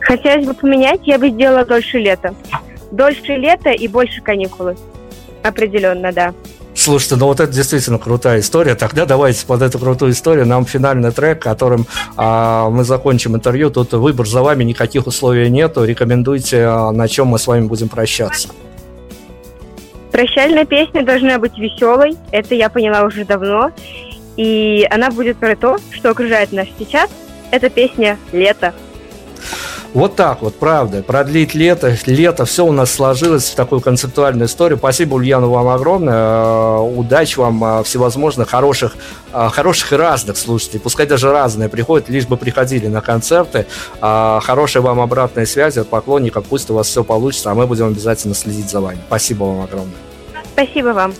[0.08, 2.34] Хотелось бы поменять, я бы сделала дольше лета.
[2.90, 4.74] Дольше лета и больше каникулы.
[5.42, 6.32] Определенно, да.
[6.74, 8.74] Слушайте, ну вот это действительно крутая история.
[8.74, 11.86] Тогда давайте под эту крутую историю нам финальный трек, которым
[12.16, 13.68] а, мы закончим интервью.
[13.68, 15.84] Тут выбор за вами, никаких условий нету.
[15.84, 18.48] Рекомендуйте, а, на чем мы с вами будем прощаться.
[20.10, 22.16] Прощальная песня должна быть веселой.
[22.32, 23.72] Это я поняла уже давно.
[24.38, 27.10] И она будет про то, что окружает нас сейчас.
[27.50, 28.72] Это песня «Лето».
[29.94, 31.02] Вот так вот, правда.
[31.02, 34.78] Продлить лето, лето, все у нас сложилось в такую концептуальную историю.
[34.78, 36.14] Спасибо, Ульяна, вам огромное.
[36.14, 38.96] Э, удачи вам э, всевозможных хороших,
[39.32, 40.80] э, хороших и разных слушателей.
[40.80, 43.66] Пускай даже разные приходят, лишь бы приходили на концерты.
[44.00, 46.44] Хорошей вам обратной связи от поклонников.
[46.46, 48.98] Пусть у вас все получится, а мы будем обязательно следить за вами.
[49.06, 49.96] Спасибо вам огромное.
[50.54, 51.14] Спасибо вам.